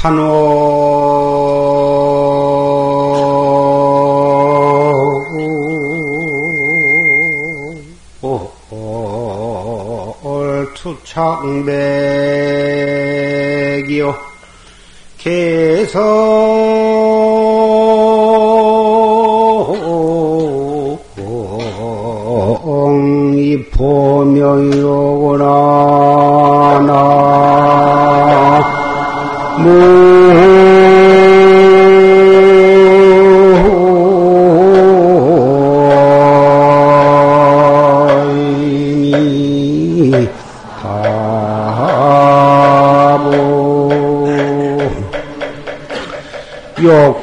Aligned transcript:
산호 0.00 0.16
투창백이요. 13.80 14.14
개성이 15.18 16.00
보명이로구나 23.76 25.40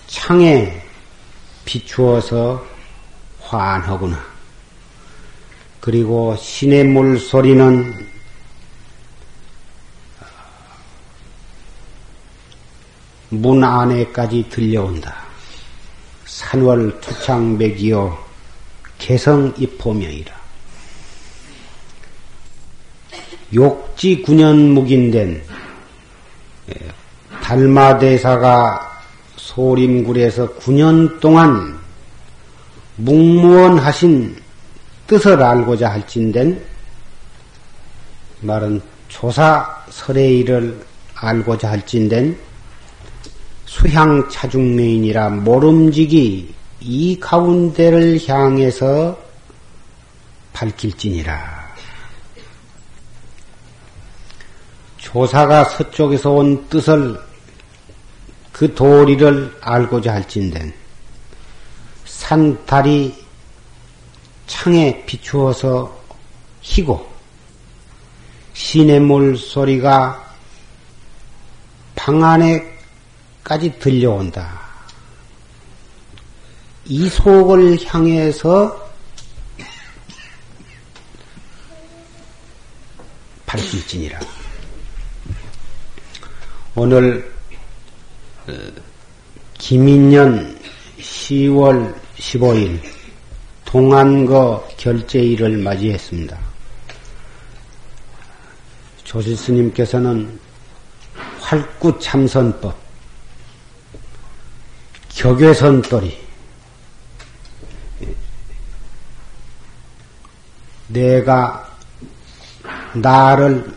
창에 0.06 0.82
비추어서 1.64 2.62
환하구나. 3.40 4.22
그리고 5.80 6.36
시냇물 6.36 7.18
소리는 7.18 8.06
문 13.30 13.64
안에까지 13.64 14.50
들려온다. 14.50 15.24
산월 16.26 17.00
투창백이여 17.00 18.22
개성 18.98 19.54
입포명이라. 19.56 20.43
욕지 23.54 24.22
9년 24.22 24.72
묵인된 24.72 25.42
예, 26.70 26.74
달마대사가 27.42 29.00
소림굴에서 29.36 30.54
9년 30.54 31.20
동안 31.20 31.78
묵무원하신 32.96 34.36
뜻을 35.06 35.42
알고자 35.42 35.90
할진된 35.90 36.64
말은 38.40 38.80
조사 39.08 39.84
설의를 39.90 40.84
알고자 41.14 41.70
할진된 41.70 42.38
수향 43.66 44.28
차중매인이라 44.28 45.30
모름지기 45.30 46.54
이 46.80 47.18
가운데를 47.18 48.20
향해서 48.28 49.18
밝힐지니라. 50.52 51.63
조사가 55.14 55.66
서쪽에서 55.66 56.30
온 56.32 56.68
뜻을 56.68 57.16
그 58.50 58.74
도리를 58.74 59.58
알고자 59.60 60.12
할진된 60.12 60.74
산달이 62.04 63.14
창에 64.48 65.04
비추어서 65.06 65.96
희고 66.62 67.08
시냇물 68.54 69.38
소리가 69.38 70.34
방 71.94 72.24
안에까지 72.24 73.78
들려온다. 73.78 74.64
이 76.86 77.08
속을 77.08 77.78
향해서 77.86 78.90
밝힐지니라. 83.46 84.43
오늘 86.76 87.32
어, 88.48 88.52
김인년 89.58 90.58
10월 90.98 91.94
15일 92.16 92.80
동안거 93.64 94.68
결제일을 94.76 95.58
맞이했습니다. 95.58 96.36
조실스님께서는 99.04 100.40
활구 101.38 101.96
참선법, 102.00 102.76
격외선돌이, 105.10 106.18
내가 110.88 111.72
나를 112.94 113.73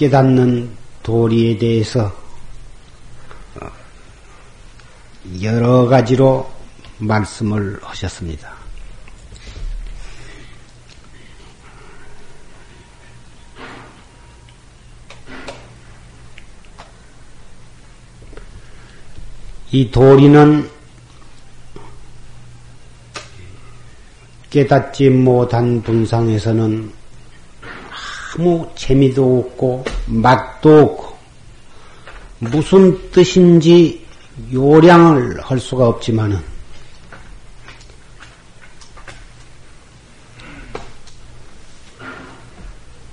깨닫는 0.00 0.74
도리에 1.02 1.58
대해서 1.58 2.10
여러 5.42 5.84
가지로 5.84 6.50
말씀을 6.96 7.78
하셨습니다. 7.82 8.50
이 19.70 19.90
도리는 19.90 20.70
깨닫지 24.48 25.10
못한 25.10 25.82
분상에서는 25.82 26.99
아무 28.40 28.66
재미도 28.74 29.38
없고 29.38 29.84
맛도 30.06 30.78
없고 30.80 31.14
무슨 32.38 33.10
뜻인지 33.10 34.06
요량을 34.50 35.42
할 35.42 35.60
수가 35.60 35.86
없지만은 35.86 36.42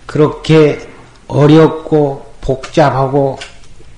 그렇게 0.05 0.89
어렵고 1.27 2.33
복잡하고 2.39 3.37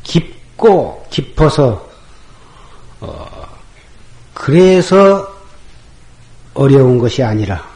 깊고 0.02 1.06
깊어서 1.12 1.88
어 3.02 3.48
그래서 4.34 5.32
어려운 6.56 6.98
것이 6.98 7.22
아니라 7.22 7.69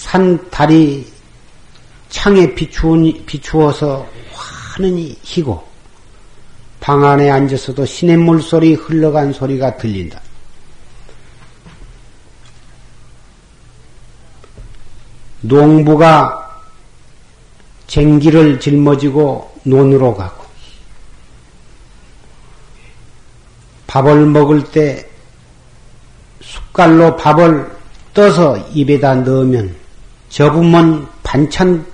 산 0.00 0.48
달이 0.48 1.06
창에 2.08 2.54
비추어서 2.54 4.08
환히 4.32 5.14
희고 5.22 5.62
방 6.80 7.04
안에 7.04 7.30
앉아서도 7.30 7.84
시냇물 7.84 8.40
소리 8.40 8.72
흘러간 8.72 9.34
소리가 9.34 9.76
들린다. 9.76 10.18
농부가 15.42 16.50
쟁기를 17.86 18.58
짊어지고 18.58 19.54
논으로 19.64 20.14
가고 20.14 20.46
밥을 23.86 24.24
먹을 24.24 24.64
때 24.64 25.06
숟갈로 26.40 27.16
밥을 27.16 27.70
떠서 28.14 28.56
입에다 28.72 29.16
넣으면 29.16 29.79
접으면 30.30 31.10
반찬 31.22 31.84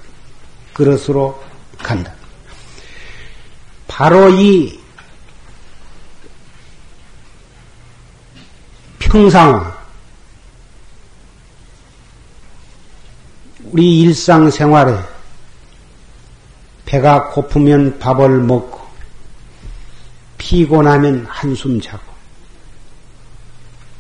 그릇으로 0.75 1.43
간다. 1.79 2.13
바로 3.89 4.29
이 4.31 4.79
평상 8.99 9.75
우리 13.65 14.03
일상생활에 14.03 14.99
배가 16.85 17.31
고프면 17.31 17.99
밥을 17.99 18.41
먹고 18.43 18.87
피곤하면 20.39 21.27
한숨 21.29 21.81
자고 21.81 22.05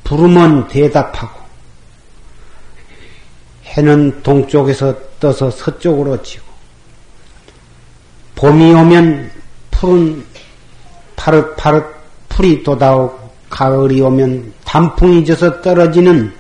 부르면 0.04 0.68
대답하고 0.68 1.45
해는 3.76 4.22
동쪽에서 4.22 4.94
떠서 5.20 5.50
서쪽으로 5.50 6.22
지고 6.22 6.44
봄이 8.34 8.72
오면 8.72 9.30
푸른 9.70 10.24
파릇파릇 11.16 11.84
풀이 12.28 12.62
돋아오고 12.62 13.30
가을이 13.50 14.00
오면 14.00 14.52
단풍이 14.64 15.24
져서 15.24 15.62
떨어지는 15.62 16.32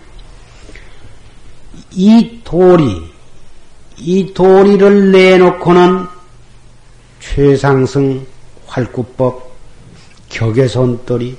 이 1.92 2.40
도리, 2.44 3.10
이 3.96 4.34
도리를 4.34 5.10
내놓고는 5.12 6.06
최상승 7.20 8.26
활구법, 8.66 9.50
격외손돌이, 10.28 11.38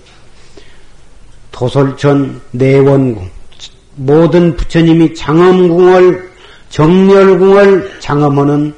도솔천 1.51 2.41
내원궁, 2.51 3.29
모든 3.97 4.55
부처님이 4.55 5.15
장엄궁을, 5.15 6.31
정렬궁을 6.69 7.99
장엄하는 7.99 8.73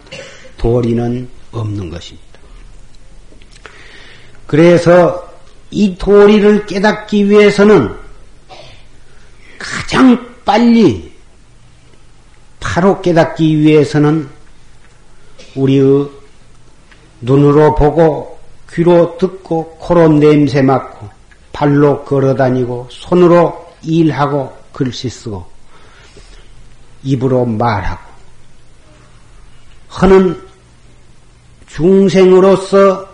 도리는 0.57 1.27
없는 1.51 1.89
것입니다. 1.89 2.27
그래서 4.48 5.30
이 5.71 5.95
도리를 5.98 6.66
깨닫기 6.66 7.30
위해서는 7.30 7.94
가장 9.57 10.25
빨리 10.45 11.12
바로 12.60 13.01
깨닫기 13.01 13.60
위해서는 13.60 14.27
우리의 15.56 16.10
눈으로 17.22 17.75
보고 17.75 18.39
귀로 18.72 19.18
듣고 19.18 19.75
코로 19.77 20.07
냄새 20.13 20.62
맡고 20.62 21.10
발로 21.51 22.04
걸어 22.06 22.36
다니고 22.36 22.88
손으로 22.89 23.68
일하고 23.83 24.59
글씨 24.80 25.10
쓰고 25.10 25.46
입으로 27.04 27.46
말하고 27.46 28.02
하는 29.90 30.42
중생으로서 31.68 33.10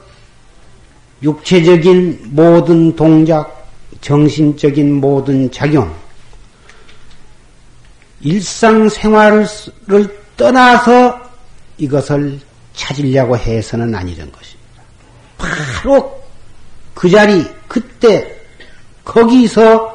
육체적인 1.24 2.36
모든 2.36 2.96
동작, 2.96 3.68
정신적인 4.00 5.02
모든 5.02 5.52
작용, 5.52 5.92
일상생활을 8.22 9.48
떠나서 10.38 11.20
이것을 11.80 12.40
찾으려고 12.76 13.36
해서는 13.38 13.96
아니던 13.96 14.32
것입니다. 14.32 14.84
바로 15.40 16.24
그 16.94 17.10
자리, 17.10 17.44
그때, 17.68 18.40
거기서 19.04 19.95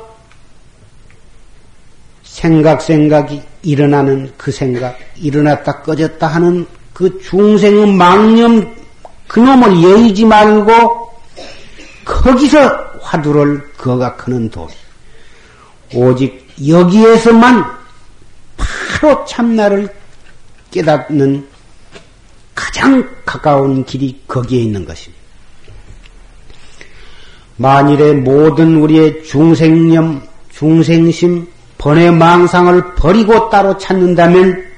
생각, 2.31 2.81
생각이 2.81 3.43
일어나는 3.63 4.33
그 4.39 4.53
생각, 4.53 4.97
일어났다 5.17 5.83
꺼졌다 5.83 6.27
하는 6.27 6.67
그 6.95 7.21
중생의 7.21 7.93
망념, 7.93 8.75
그놈을 9.27 9.83
여의지 9.83 10.25
말고 10.25 11.11
거기서 12.05 12.59
화두를 13.01 13.73
거각하는 13.77 14.49
도리. 14.49 14.73
오직 15.95 16.47
여기에서만 16.67 17.65
바로 18.57 19.25
참나를 19.25 19.89
깨닫는 20.71 21.47
가장 22.55 23.09
가까운 23.27 23.85
길이 23.85 24.23
거기에 24.29 24.63
있는 24.63 24.85
것입니다. 24.85 25.21
만일에 27.57 28.13
모든 28.15 28.77
우리의 28.77 29.25
중생념, 29.25 30.23
중생심, 30.51 31.47
번외 31.81 32.11
망상을 32.11 32.95
버리고 32.95 33.49
따로 33.49 33.79
찾는다면 33.79 34.71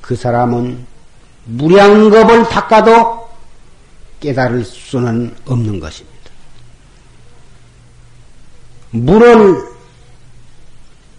그 0.00 0.14
사람은 0.14 0.86
무량겁을 1.46 2.48
닦아도 2.48 3.28
깨달을 4.20 4.64
수는 4.64 5.34
없는 5.46 5.80
것입니다. 5.80 6.16
물을 8.90 9.56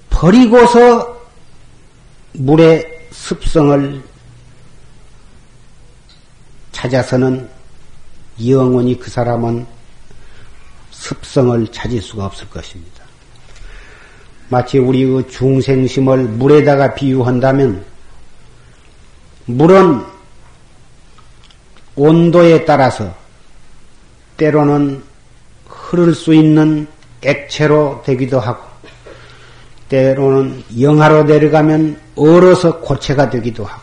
버리고서 0.10 1.18
물의 2.32 3.10
습성을 3.12 4.02
찾아서는 6.72 7.50
영원히 8.48 8.98
그 8.98 9.12
사람은 9.12 9.68
습성을 10.92 11.68
찾을 11.74 12.02
수가 12.02 12.28
없을 12.28 12.50
것입니다. 12.50 12.97
마치 14.50 14.78
우리의 14.78 15.28
중생심을 15.30 16.20
물에다가 16.20 16.94
비유한다면 16.94 17.86
물은 19.46 20.06
온도에 21.96 22.64
따라서 22.66 23.14
때로는 24.38 25.04
흐를 25.68 26.14
수 26.14 26.34
있는 26.34 26.88
액체로 27.24 28.04
되기도 28.06 28.40
하고 28.40 28.64
때로는 29.90 30.64
영하로 30.80 31.24
내려가면 31.24 32.00
얼어서 32.16 32.80
고체가 32.80 33.30
되기도 33.30 33.66
하고 33.66 33.82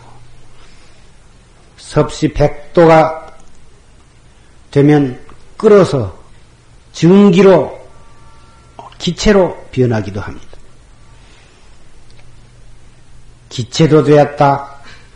섭씨 1.76 2.28
100도가 2.35 3.33
되면 4.71 5.21
끓어서 5.56 6.16
증기로 6.92 7.85
기체로 8.99 9.56
변하기도 9.73 10.21
합니다. 10.21 10.53
기체도 13.54 14.02
되었다, 14.02 14.68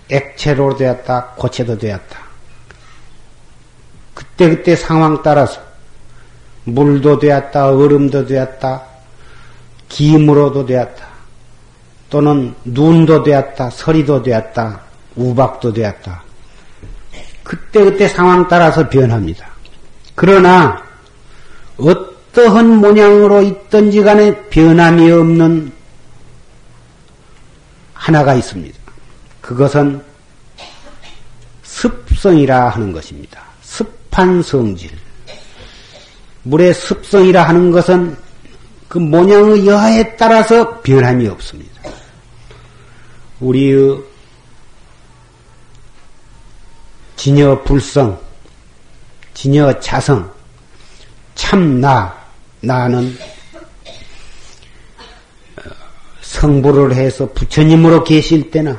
액체로 0.09 0.76
되었다, 0.76 1.33
고체도 1.37 1.76
되었다. 1.76 2.21
그때그때 4.14 4.57
그때 4.57 4.76
상황 4.76 5.25
따라서 5.25 5.61
물도 6.62 7.18
되었다, 7.18 7.71
얼음도 7.71 8.26
되었다, 8.26 8.83
기임으로도 9.88 10.66
되었다. 10.66 11.04
또는 12.11 12.54
눈도 12.64 13.25
되었다, 13.25 13.71
서리도 13.71 14.23
되었다, 14.23 14.83
우박도 15.16 15.73
되었다. 15.73 16.23
그때그때 17.42 18.07
상황 18.07 18.47
따라서 18.47 18.88
변합니다. 18.88 19.49
그러나 20.14 20.80
어떠한 21.76 22.76
모양으로 22.76 23.42
있든지 23.42 24.02
간에 24.02 24.33
변함이 24.49 25.11
없는 25.11 25.77
하나가 27.99 28.35
있습니다. 28.35 28.78
그것은 29.40 30.02
습성이라 31.62 32.71
하는 32.71 32.93
것입니다. 32.93 33.43
습한 33.62 34.43
성질. 34.43 34.90
물의 36.45 36.73
습성이라 36.73 37.43
하는 37.43 37.71
것은 37.71 38.17
그 38.88 38.99
모양의 38.99 39.67
여하에 39.67 40.17
따라서 40.17 40.81
변함이 40.81 41.26
없습니다. 41.28 41.83
우리의 43.40 44.02
진여 47.17 47.62
불성, 47.64 48.19
진여 49.35 49.81
자성, 49.81 50.33
참나, 51.35 52.17
나는 52.61 53.17
성불을 56.28 56.94
해서 56.94 57.26
부처님으로 57.32 58.04
계실 58.04 58.50
때나 58.50 58.78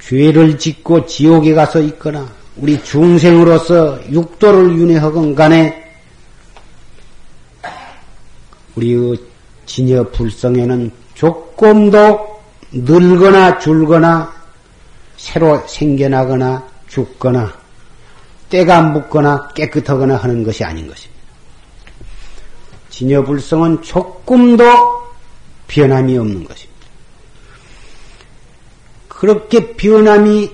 죄를 0.00 0.58
짓고 0.58 1.04
지옥에 1.06 1.52
가서 1.52 1.80
있거나 1.80 2.26
우리 2.56 2.82
중생으로서 2.82 4.00
육도를 4.10 4.78
윤회하건 4.78 5.34
간에 5.34 5.84
우리의 8.76 9.18
진여 9.66 10.04
불성에는 10.10 10.90
조금도 11.14 12.40
늘거나 12.72 13.58
줄거나 13.58 14.32
새로 15.18 15.62
생겨나거나 15.66 16.66
죽거나 16.88 17.52
때가 18.48 18.80
묻거나 18.80 19.48
깨끗하거나 19.48 20.16
하는 20.16 20.42
것이 20.42 20.64
아닌 20.64 20.86
것입니다. 20.86 21.22
진여 22.88 23.22
불성은 23.24 23.82
조금도 23.82 24.95
변함이 25.68 26.16
없는 26.18 26.44
것입니다. 26.44 26.86
그렇게 29.08 29.74
변함이 29.74 30.50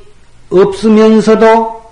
없으면서도 0.50 1.82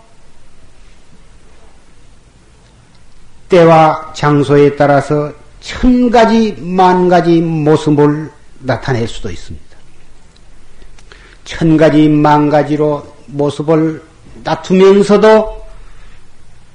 때와 3.48 4.12
장소에 4.14 4.76
따라서 4.76 5.32
천 5.60 6.10
가지, 6.10 6.52
만 6.58 7.08
가지 7.08 7.40
모습을 7.40 8.30
나타낼 8.60 9.08
수도 9.08 9.30
있습니다. 9.30 9.66
천 11.44 11.76
가지, 11.76 12.08
만 12.08 12.48
가지로 12.48 13.14
모습을 13.26 14.02
다투면서도 14.44 15.66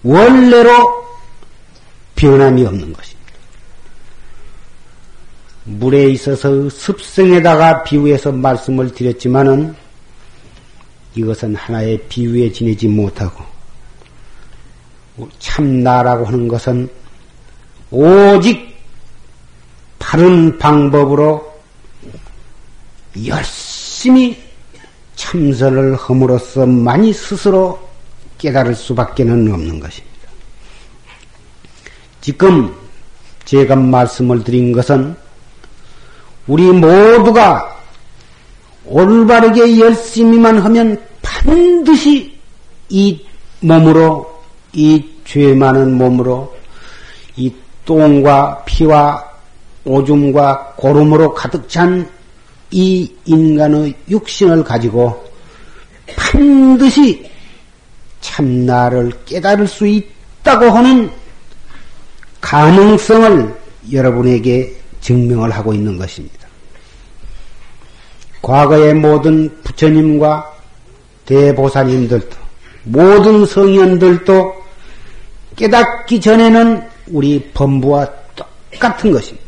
원래로 0.04 1.06
변함이 2.16 2.66
없는 2.66 2.94
것입니다. 2.94 3.25
물에 5.66 6.10
있어서 6.12 6.70
습성에다가 6.70 7.84
비유해서 7.84 8.32
말씀을 8.32 8.94
드렸지만은 8.94 9.76
이것은 11.16 11.56
하나의 11.56 12.00
비유에 12.08 12.52
지내지 12.52 12.88
못하고 12.88 13.44
참나라고 15.40 16.26
하는 16.26 16.48
것은 16.48 16.90
오직 17.90 18.76
바른 19.98 20.58
방법으로 20.60 21.54
열심히 23.26 24.38
참선을 25.16 25.96
함으로써 25.96 26.66
많이 26.66 27.12
스스로 27.14 27.80
깨달을 28.38 28.76
수밖에는 28.76 29.52
없는 29.52 29.80
것입니다. 29.80 30.16
지금 32.22 32.76
제가 33.46 33.76
말씀을 33.76 34.44
드린 34.44 34.72
것은 34.72 35.16
우리 36.48 36.64
모두가 36.64 37.76
올바르게 38.86 39.80
열심히만 39.80 40.60
하면 40.60 41.02
반드시 41.22 42.38
이 42.90 43.20
몸으로, 43.62 44.32
이 44.74 45.04
죄 45.26 45.56
많은 45.56 45.98
몸으로, 45.98 46.56
이 47.36 47.52
똥과 47.84 48.64
피와 48.66 49.24
오줌과 49.84 50.74
고름으로 50.78 51.34
가득 51.34 51.68
찬 51.68 52.08
이 52.72 53.10
인간의 53.26 53.94
육신을 54.10 54.64
가지고 54.64 55.24
반드시 56.16 57.30
참나를 58.22 59.12
깨달을 59.26 59.68
수 59.68 59.88
있다고 59.88 60.66
하는 60.66 61.10
가능성을 62.42 63.56
여러분에게 63.92 64.76
증명을 65.06 65.52
하고 65.52 65.72
있는 65.72 65.98
것입니다. 66.00 66.48
과거의 68.42 68.96
모든 68.96 69.56
부처님과 69.64 70.52
대보사님들도 71.26 72.36
모든 72.86 73.46
성현들도 73.46 74.64
깨닫기 75.56 76.20
전에는 76.20 76.90
우리 77.08 77.52
범부와 77.54 78.08
똑같은 78.36 79.12
것입니다. 79.12 79.46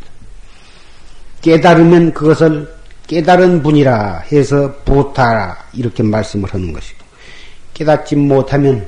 깨달으면 1.41 2.13
그것을 2.13 2.71
깨달은 3.07 3.63
분이라 3.63 4.25
해서 4.31 4.71
보타라 4.85 5.57
이렇게 5.73 6.03
말씀을 6.03 6.53
하는 6.53 6.71
것이고 6.71 6.99
깨닫지 7.73 8.15
못하면 8.15 8.87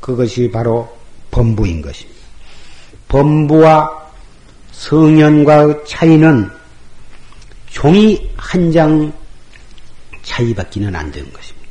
그것이 0.00 0.50
바로 0.50 0.88
범부인 1.30 1.82
것입니다. 1.82 2.20
범부와 3.08 4.05
성현과의 4.78 5.84
차이는 5.86 6.50
종이 7.70 8.30
한 8.36 8.72
장 8.72 9.12
차이밖에는 10.22 10.94
안 10.94 11.10
되는 11.10 11.32
것입니다. 11.32 11.68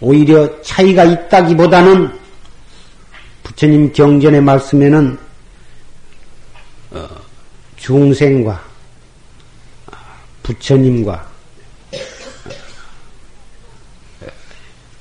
오히려 0.00 0.62
차이가 0.62 1.04
있다기보다는 1.04 2.18
부처님 3.44 3.92
경전의 3.92 4.40
말씀에는 4.40 5.18
어, 6.90 7.08
중생과 7.76 8.62
부처님과 10.42 11.30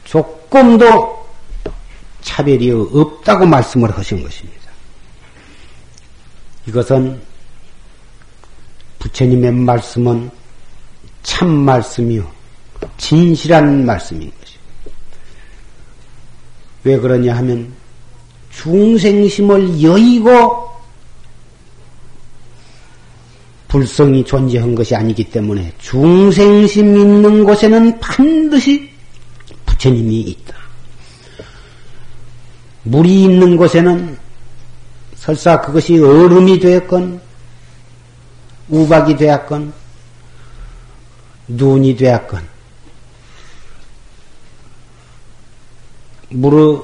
조금도 0.06 1.27
차별이 2.22 2.72
없다고 2.72 3.46
말씀을 3.46 3.98
하신 3.98 4.22
것입니다. 4.24 4.61
이것은 6.68 7.20
부처님의 9.00 9.51
말씀은 9.51 10.30
참 11.24 11.50
말씀이요. 11.50 12.30
진실한 12.98 13.86
말씀인 13.86 14.32
것입니다. 14.39 14.62
왜 16.84 16.98
그러냐 16.98 17.36
하면 17.38 17.74
중생심을 18.51 19.82
여의고 19.82 20.72
불성이 23.68 24.24
존재한 24.25 24.75
것이 24.75 24.96
아니기 24.96 25.24
때문에 25.24 25.74
중생심 25.80 26.98
있는 26.98 27.44
곳에는 27.46 28.00
반드시 28.00 28.89
부처님이 29.65 30.22
있다. 30.22 30.56
물이 32.84 33.24
있는 33.24 33.56
곳에는 33.56 34.18
설사 35.22 35.62
그것이 35.62 36.00
얼음이 36.00 36.60
되었건 36.60 37.22
우박이 38.70 39.18
되었건 39.18 39.72
눈이 41.48 41.96
되었건. 41.96 42.42
물의 46.30 46.82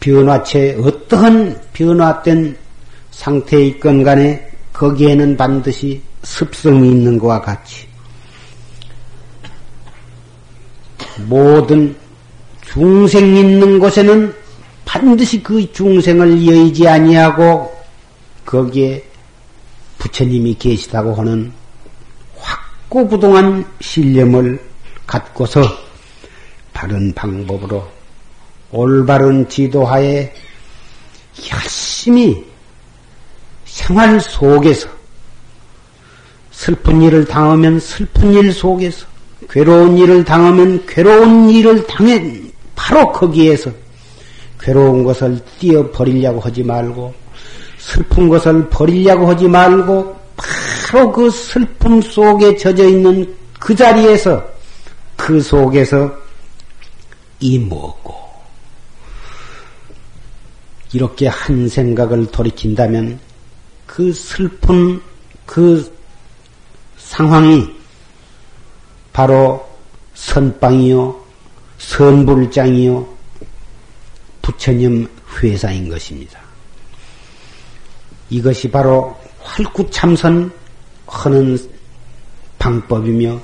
변화체 0.00 0.76
어떠한 0.82 1.60
변화된 1.72 2.58
상태에 3.12 3.66
있건 3.66 4.02
간에 4.02 4.50
거기에는 4.72 5.36
반드시 5.36 6.02
습성이 6.24 6.90
있는 6.90 7.20
것과 7.20 7.40
같이 7.40 7.86
모든 11.18 11.94
중생 12.62 13.36
있는 13.36 13.78
곳에는 13.78 14.47
반드시 14.88 15.42
그 15.42 15.70
중생을 15.70 16.46
여의지 16.46 16.88
아니하고 16.88 17.76
거기에 18.46 19.04
부처님이 19.98 20.54
계시다고 20.54 21.14
하는 21.14 21.52
확고부동한 22.38 23.66
신념을 23.82 24.58
갖고서 25.06 25.60
바른 26.72 27.12
방법으로 27.12 27.86
올바른 28.72 29.46
지도하에 29.46 30.32
열심히 31.52 32.42
생활 33.66 34.18
속에서 34.18 34.88
슬픈 36.50 37.02
일을 37.02 37.26
당하면 37.26 37.78
슬픈 37.78 38.32
일 38.32 38.54
속에서 38.54 39.06
괴로운 39.50 39.98
일을 39.98 40.24
당하면 40.24 40.86
괴로운 40.86 41.50
일을 41.50 41.86
당해 41.86 42.40
바로 42.74 43.12
거기에서 43.12 43.70
괴로운 44.60 45.04
것을 45.04 45.38
띄어버리려고 45.58 46.40
하지 46.40 46.62
말고 46.62 47.14
슬픈 47.78 48.28
것을 48.28 48.68
버리려고 48.68 49.28
하지 49.28 49.46
말고 49.46 50.16
바로 50.90 51.12
그 51.12 51.30
슬픔 51.30 52.00
속에 52.00 52.56
젖어 52.56 52.84
있는 52.84 53.34
그 53.58 53.74
자리에서 53.74 54.42
그 55.16 55.40
속에서 55.40 56.10
이 57.40 57.58
먹고 57.58 58.14
이렇게 60.92 61.28
한 61.28 61.68
생각을 61.68 62.26
돌이킨다면 62.26 63.18
그 63.86 64.12
슬픈 64.12 65.00
그 65.44 65.92
상황이 66.96 67.66
바로 69.12 69.66
선빵이요, 70.14 71.16
선불장이요, 71.78 73.17
부처님 74.48 75.06
회사인 75.42 75.90
것입니다. 75.90 76.40
이것이 78.30 78.70
바로 78.70 79.14
활구참선 79.42 80.50
하는 81.06 81.58
방법이며 82.58 83.38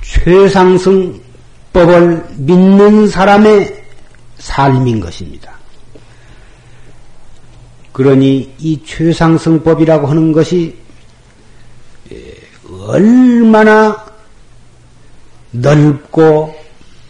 최상승법을 0.00 1.24
믿는 2.36 3.08
사람의 3.08 3.84
삶인 4.38 5.00
것입니다. 5.00 5.52
그러니 7.92 8.54
이 8.58 8.80
최상승법이라고 8.84 10.06
하는 10.06 10.32
것이 10.32 10.78
얼마나 12.86 14.04
넓고 15.50 16.54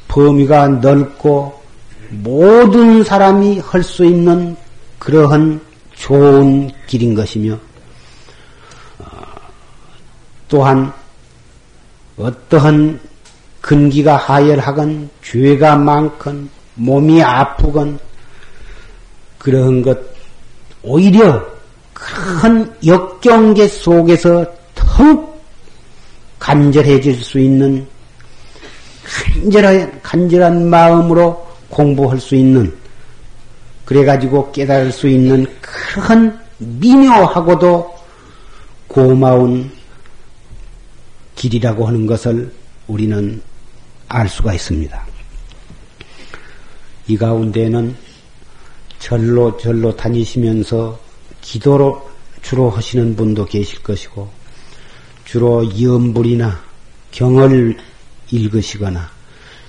범위가 0.08 0.68
넓고 0.68 1.63
모든 2.10 3.02
사람이 3.02 3.60
할 3.60 3.82
수 3.82 4.04
있는 4.04 4.56
그러한 4.98 5.60
좋은 5.94 6.70
길인 6.86 7.14
것이며 7.14 7.58
어, 8.98 9.06
또한 10.48 10.92
어떠한 12.16 13.00
근기가 13.60 14.16
하열하건 14.16 15.10
죄가 15.22 15.76
많건 15.76 16.48
몸이 16.74 17.22
아프건 17.22 17.98
그러한 19.38 19.82
것 19.82 19.98
오히려 20.82 21.44
큰 21.92 22.74
역경계 22.84 23.68
속에서 23.68 24.44
더욱 24.74 25.42
간절해질 26.38 27.22
수 27.22 27.38
있는 27.38 27.86
간절한, 29.04 30.00
간절한 30.02 30.68
마음으로 30.68 31.46
공부할 31.68 32.20
수 32.20 32.34
있는 32.34 32.74
그래가지고 33.84 34.52
깨달을 34.52 34.92
수 34.92 35.08
있는 35.08 35.46
큰 35.60 36.36
미묘하고도 36.58 37.94
고마운 38.88 39.70
길이라고 41.34 41.86
하는 41.86 42.06
것을 42.06 42.52
우리는 42.86 43.42
알 44.08 44.28
수가 44.28 44.54
있습니다. 44.54 45.06
이 47.08 47.16
가운데는 47.16 47.94
절로 48.98 49.56
절로 49.58 49.94
다니시면서 49.94 50.98
기도로 51.42 52.10
주로 52.40 52.70
하시는 52.70 53.16
분도 53.16 53.44
계실 53.44 53.82
것이고 53.82 54.30
주로 55.24 55.64
염불이나 55.80 56.62
경을 57.10 57.76
읽으시거나 58.30 59.10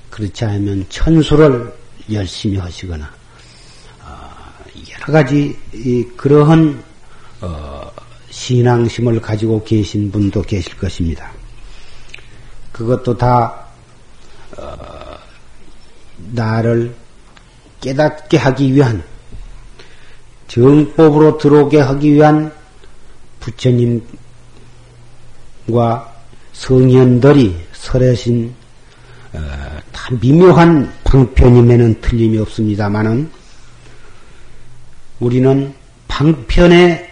그렇지 0.10 0.46
않으면 0.46 0.86
천수를 0.90 1.74
열심히 2.12 2.58
하시거나 2.58 3.10
아, 4.04 4.54
여러 4.92 5.14
가지 5.14 5.58
그러한 6.18 6.84
어, 7.42 7.92
신앙심을 8.30 9.22
가지고 9.22 9.64
계신 9.64 10.12
분도 10.12 10.42
계실 10.42 10.78
것입니다. 10.78 11.32
그것도 12.72 13.18
다 13.18 13.66
어, 14.58 15.18
나를 16.32 16.94
깨닫게 17.82 18.38
하기 18.38 18.74
위한 18.74 19.04
정법으로 20.48 21.38
들어오게 21.38 21.80
하기 21.80 22.14
위한 22.14 22.52
부처님과 23.40 24.06
성현들이 26.54 27.68
설하신 27.74 28.54
어, 29.34 29.75
다 29.96 30.10
미묘한 30.20 30.94
방편임에는 31.06 32.02
틀림이 32.02 32.38
없습니다만은 32.40 33.32
우리는 35.22 35.74
방편의 36.10 37.10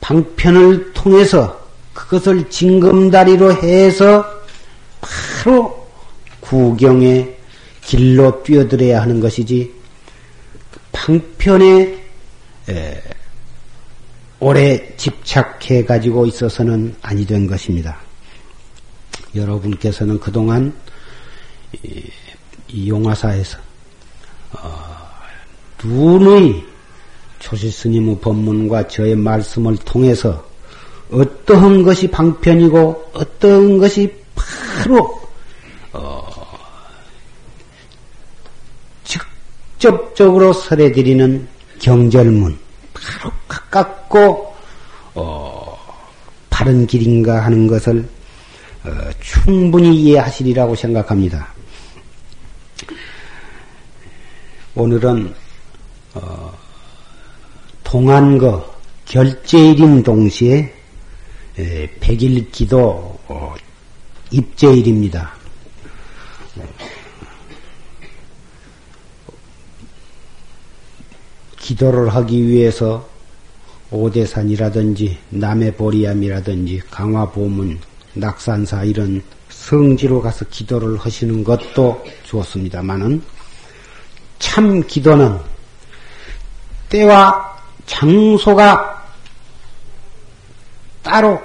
방편을 0.00 0.92
통해서 0.94 1.64
그것을 1.94 2.50
징검다리로 2.50 3.52
해서 3.52 4.24
바로 5.00 5.88
구경의 6.40 7.36
길로 7.82 8.42
뛰어들어야 8.42 9.02
하는 9.02 9.20
것이지 9.20 9.72
방편에 10.90 12.04
에, 12.68 13.02
오래 14.40 14.96
집착해 14.96 15.84
가지고 15.84 16.26
있어서는 16.26 16.96
아니 17.00 17.24
된 17.24 17.46
것입니다. 17.46 18.00
여러분께서는 19.36 20.18
그동안 20.18 20.74
이, 21.82 22.04
이 22.68 22.88
용화사에서 22.88 23.58
어, 24.52 24.96
눈의 25.82 26.64
조실 27.38 27.70
스님의 27.70 28.18
법문과 28.20 28.88
저의 28.88 29.14
말씀을 29.14 29.76
통해서 29.78 30.44
어떠한 31.10 31.84
것이 31.84 32.08
방편이고 32.08 33.10
어떤 33.12 33.78
것이 33.78 34.12
바로 34.34 35.20
어, 35.92 36.26
직접적으로 39.04 40.52
설해드리는 40.52 41.46
경절문 41.78 42.58
바로 42.92 43.32
가깝고 43.46 44.54
어, 45.14 45.78
바른 46.50 46.86
길인가 46.86 47.44
하는 47.44 47.66
것을 47.66 48.08
어, 48.84 48.90
충분히 49.20 49.94
이해하시리라고 50.02 50.74
생각합니다. 50.74 51.55
오늘은 54.78 55.34
어, 56.12 56.52
동안거 57.82 58.76
결제일인 59.06 60.02
동시에 60.02 60.70
백일 61.98 62.50
기도 62.50 63.18
어, 63.26 63.54
입제일입니다. 64.30 65.32
기도를 71.58 72.14
하기 72.14 72.46
위해서 72.46 73.08
오대산이라든지 73.90 75.16
남해보리암이라든지 75.30 76.82
강화보문, 76.90 77.80
낙산사 78.12 78.84
이런 78.84 79.22
성지로 79.48 80.20
가서 80.20 80.44
기도를 80.50 80.98
하시는 80.98 81.42
것도 81.42 82.04
좋습니다만은 82.24 83.35
참 84.38 84.82
기도는 84.86 85.38
때와 86.88 87.56
장소가 87.86 89.04
따로 91.02 91.40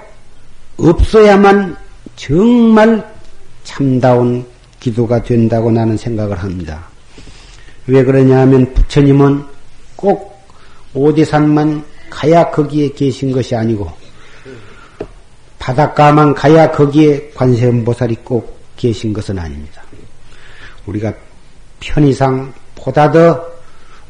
없어야만 0.76 1.76
정말 2.16 3.12
참다운 3.64 4.46
기도가 4.80 5.22
된다고 5.22 5.70
나는 5.70 5.96
생각을 5.96 6.42
합니다. 6.42 6.84
왜 7.86 8.04
그러냐 8.04 8.40
하면 8.40 8.72
부처님은 8.74 9.44
꼭 9.96 10.44
오대산만 10.94 11.84
가야 12.10 12.50
거기에 12.50 12.90
계신 12.90 13.32
것이 13.32 13.54
아니고 13.54 13.90
바닷가만 15.58 16.34
가야 16.34 16.70
거기에 16.72 17.30
관세음보살이 17.34 18.16
꼭 18.24 18.60
계신 18.76 19.12
것은 19.12 19.38
아닙니다. 19.38 19.82
우리가 20.86 21.14
편의상 21.78 22.52
보다 22.82 23.10
더 23.10 23.46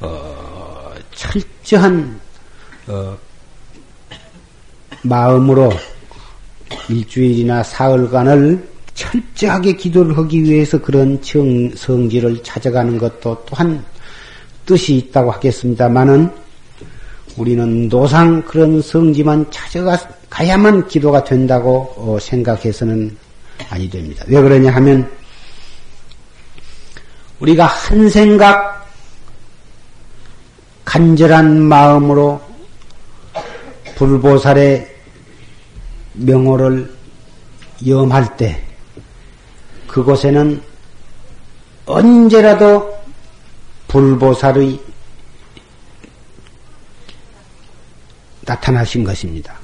어, 0.00 0.92
철저한 1.14 2.20
어, 2.88 3.16
마음으로 5.02 5.72
일주일이나 6.88 7.62
사흘간을 7.62 8.68
철저하게 8.94 9.74
기도를 9.74 10.16
하기 10.18 10.42
위해서 10.44 10.80
그런 10.80 11.20
정, 11.22 11.70
성지를 11.74 12.42
찾아가는 12.42 12.98
것도 12.98 13.44
또한 13.46 13.84
뜻이 14.66 14.96
있다고 14.96 15.30
하겠습니다만은 15.32 16.30
우리는 17.36 17.88
노상 17.88 18.42
그런 18.42 18.80
성지만 18.82 19.46
찾아가야만 19.50 20.86
기도가 20.88 21.24
된다고 21.24 21.92
어, 21.96 22.18
생각해서는 22.20 23.16
아니 23.70 23.88
됩니다. 23.88 24.24
왜 24.28 24.40
그러냐 24.40 24.70
하면 24.72 25.10
우리가 27.42 27.66
한 27.66 28.08
생각 28.08 28.86
간절한 30.84 31.60
마음으로 31.62 32.40
불보살의 33.96 34.96
명호를 36.12 36.94
염할 37.84 38.36
때 38.36 38.62
그곳에는 39.88 40.62
언제라도 41.86 42.96
불보살의 43.88 44.80
나타나신 48.42 49.02
것입니다. 49.02 49.54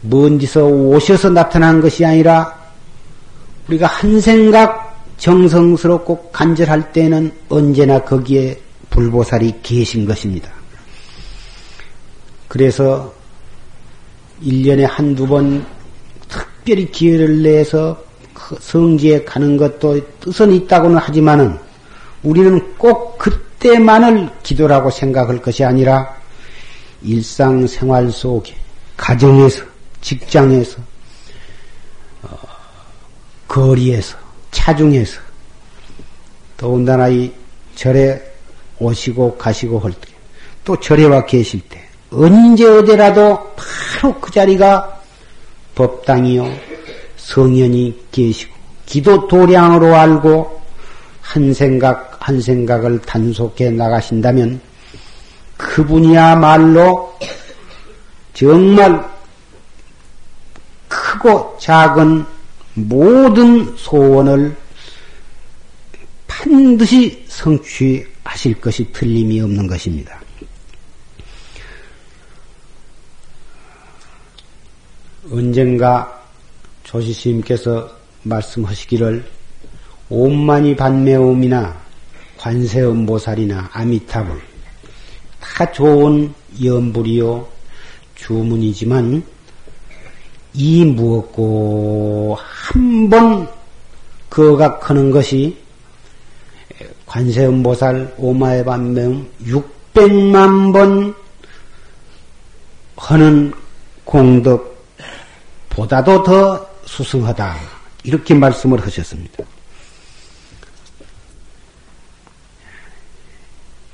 먼 0.00 0.38
데서 0.38 0.64
오셔서 0.64 1.28
나타난 1.28 1.82
것이 1.82 2.02
아니라 2.02 2.58
우리가 3.68 3.86
한 3.86 4.18
생각 4.22 4.89
정성스럽고 5.20 6.30
간절할 6.32 6.92
때는 6.92 7.32
언제나 7.48 8.02
거기에 8.02 8.58
불보살이 8.88 9.54
계신 9.62 10.06
것입니다. 10.06 10.50
그래서 12.48 13.14
1년에 14.42 14.86
한두 14.88 15.26
번 15.26 15.64
특별히 16.28 16.90
기회를 16.90 17.42
내서 17.42 18.02
그 18.32 18.56
성지에 18.60 19.24
가는 19.24 19.56
것도 19.56 20.00
뜻은 20.20 20.52
있다고는 20.52 20.96
하지만은 20.96 21.58
우리는 22.22 22.76
꼭 22.76 23.18
그때만을 23.18 24.30
기도라고 24.42 24.90
생각할 24.90 25.40
것이 25.40 25.64
아니라 25.64 26.16
일상생활 27.02 28.10
속에 28.10 28.54
가정에서 28.96 29.64
직장에서 30.00 30.78
어, 32.22 32.38
거리에서, 33.46 34.16
차중에서, 34.50 35.20
더군다나 36.56 37.08
이 37.08 37.32
절에 37.74 38.20
오시고 38.78 39.36
가시고 39.36 39.78
할 39.78 39.92
때, 39.92 40.08
또 40.64 40.78
절에 40.78 41.04
와 41.04 41.24
계실 41.24 41.60
때, 41.68 41.82
언제 42.10 42.66
어디라도 42.66 43.54
바로 43.56 44.14
그 44.20 44.30
자리가 44.30 45.00
법당이요, 45.74 46.50
성현이 47.16 48.06
계시고, 48.12 48.54
기도 48.86 49.28
도량으로 49.28 49.94
알고, 49.94 50.60
한 51.22 51.54
생각, 51.54 52.16
한 52.20 52.40
생각을 52.40 53.00
단속해 53.02 53.70
나가신다면, 53.70 54.60
그분이야말로 55.56 57.14
정말 58.34 59.08
크고 60.88 61.56
작은 61.60 62.24
모든 62.74 63.76
소원을 63.76 64.56
반드시 66.26 67.24
성취하실 67.28 68.60
것이 68.60 68.90
틀림이 68.92 69.40
없는 69.40 69.66
것입니다. 69.66 70.20
언젠가 75.30 76.24
조시스님께서 76.84 77.90
말씀하시기를 78.22 79.24
오만이 80.08 80.74
반매옴이나 80.76 81.80
관세음 82.36 83.06
보살이나 83.06 83.68
아미타불 83.72 84.40
다 85.40 85.70
좋은 85.70 86.32
연불이요 86.62 87.46
주문이지만 88.16 89.22
이 90.54 90.84
무엇고 90.84 92.36
한번 92.40 93.48
크는 94.28 95.10
것이 95.10 95.56
관세음보살 97.06 98.14
오마의 98.18 98.64
반매음 98.64 99.30
600만 99.44 100.72
번 100.72 101.14
하는 102.96 103.52
공덕보다도 104.04 104.62
더 106.22 106.70
수승하다. 106.84 107.56
이렇게 108.04 108.34
말씀을 108.34 108.80
하셨습니다. 108.84 109.44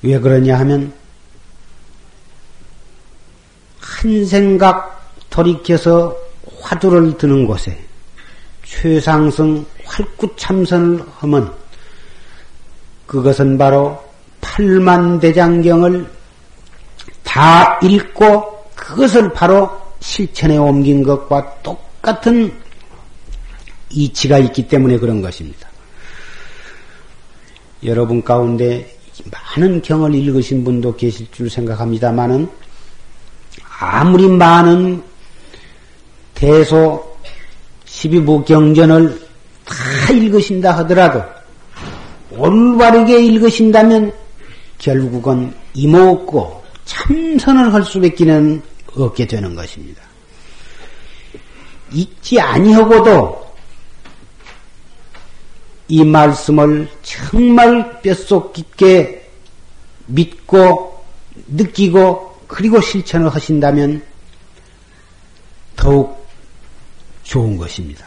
왜 0.02 0.18
그러냐 0.18 0.58
하면 0.60 0.92
한 3.80 4.26
생각 4.26 5.14
돌이켜서 5.30 6.25
화두를 6.66 7.16
드는 7.16 7.46
곳에 7.46 7.78
최상승 8.64 9.64
활구참선을 9.84 11.04
하면 11.18 11.54
그것은 13.06 13.56
바로 13.56 14.02
팔만대장경을 14.40 16.10
다 17.22 17.78
읽고 17.82 18.64
그것을 18.74 19.32
바로 19.32 19.70
실천에 20.00 20.56
옮긴 20.56 21.04
것과 21.04 21.62
똑같은 21.62 22.52
이치가 23.90 24.38
있기 24.38 24.66
때문에 24.66 24.98
그런 24.98 25.22
것입니다. 25.22 25.68
여러분 27.84 28.22
가운데 28.22 28.92
많은 29.30 29.82
경을 29.82 30.14
읽으신 30.14 30.64
분도 30.64 30.96
계실 30.96 31.30
줄 31.30 31.48
생각합니다만은 31.48 32.48
아무리 33.78 34.28
많은 34.28 35.02
대소 36.36 37.16
12부 37.86 38.44
경전을 38.44 39.26
다 39.64 40.12
읽으신다 40.12 40.76
하더라도 40.78 41.22
올바르게 42.30 43.24
읽으신다면 43.24 44.12
결국은 44.78 45.54
이목고 45.72 46.62
참선을 46.84 47.72
할 47.72 47.82
수밖에는 47.84 48.62
없게 48.94 49.26
되는 49.26 49.54
것입니다. 49.54 50.02
읽지 51.92 52.38
아니하고도 52.38 53.46
이 55.88 56.04
말씀을 56.04 56.88
정말 57.02 58.02
뼛속 58.02 58.52
깊게 58.52 59.26
믿고 60.06 61.02
느끼고 61.48 62.40
그리고 62.46 62.80
실천을 62.80 63.30
하신다면 63.30 64.02
더욱 65.76 66.25
좋은 67.26 67.56
것입니다. 67.56 68.06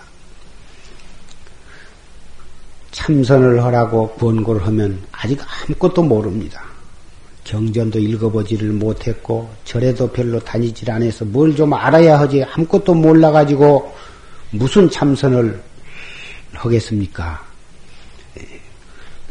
참선을 2.92 3.64
하라고 3.64 4.10
권고를 4.12 4.66
하면 4.68 5.00
아직 5.12 5.40
아무것도 5.42 6.04
모릅니다. 6.04 6.64
경전도 7.44 8.00
읽어보지를 8.00 8.70
못했고 8.72 9.50
절에도 9.66 10.12
별로 10.12 10.40
다니질 10.40 10.90
않아서 10.92 11.26
뭘 11.26 11.56
좀 11.56 11.74
알아야 11.74 12.20
하지 12.20 12.44
아무것도 12.44 12.94
몰라가지고 12.94 13.94
무슨 14.52 14.90
참선을 14.90 15.62
하겠습니까? 16.54 17.44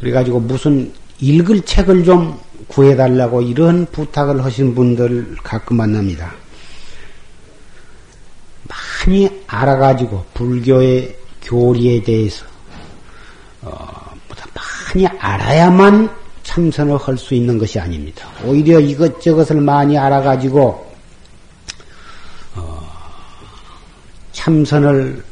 그래가지고 0.00 0.40
무슨 0.40 0.92
읽을 1.20 1.62
책을 1.62 2.04
좀 2.04 2.38
구해달라고 2.68 3.42
이런 3.42 3.86
부탁을 3.86 4.44
하신 4.44 4.74
분들 4.74 5.36
가끔 5.42 5.78
만납니다. 5.78 6.32
많이 9.08 9.42
알아가지고 9.46 10.22
불교의 10.34 11.16
교리에 11.40 12.02
대해서 12.02 12.44
어, 13.62 14.12
많이 14.94 15.06
알아야만 15.06 16.10
참선을 16.42 16.98
할 16.98 17.16
수 17.16 17.34
있는 17.34 17.56
것이 17.58 17.80
아닙니다. 17.80 18.28
오히려 18.44 18.78
이것저것을 18.78 19.62
많이 19.62 19.96
알아가지고 19.96 20.92
어, 22.56 22.92
참선을 24.32 25.24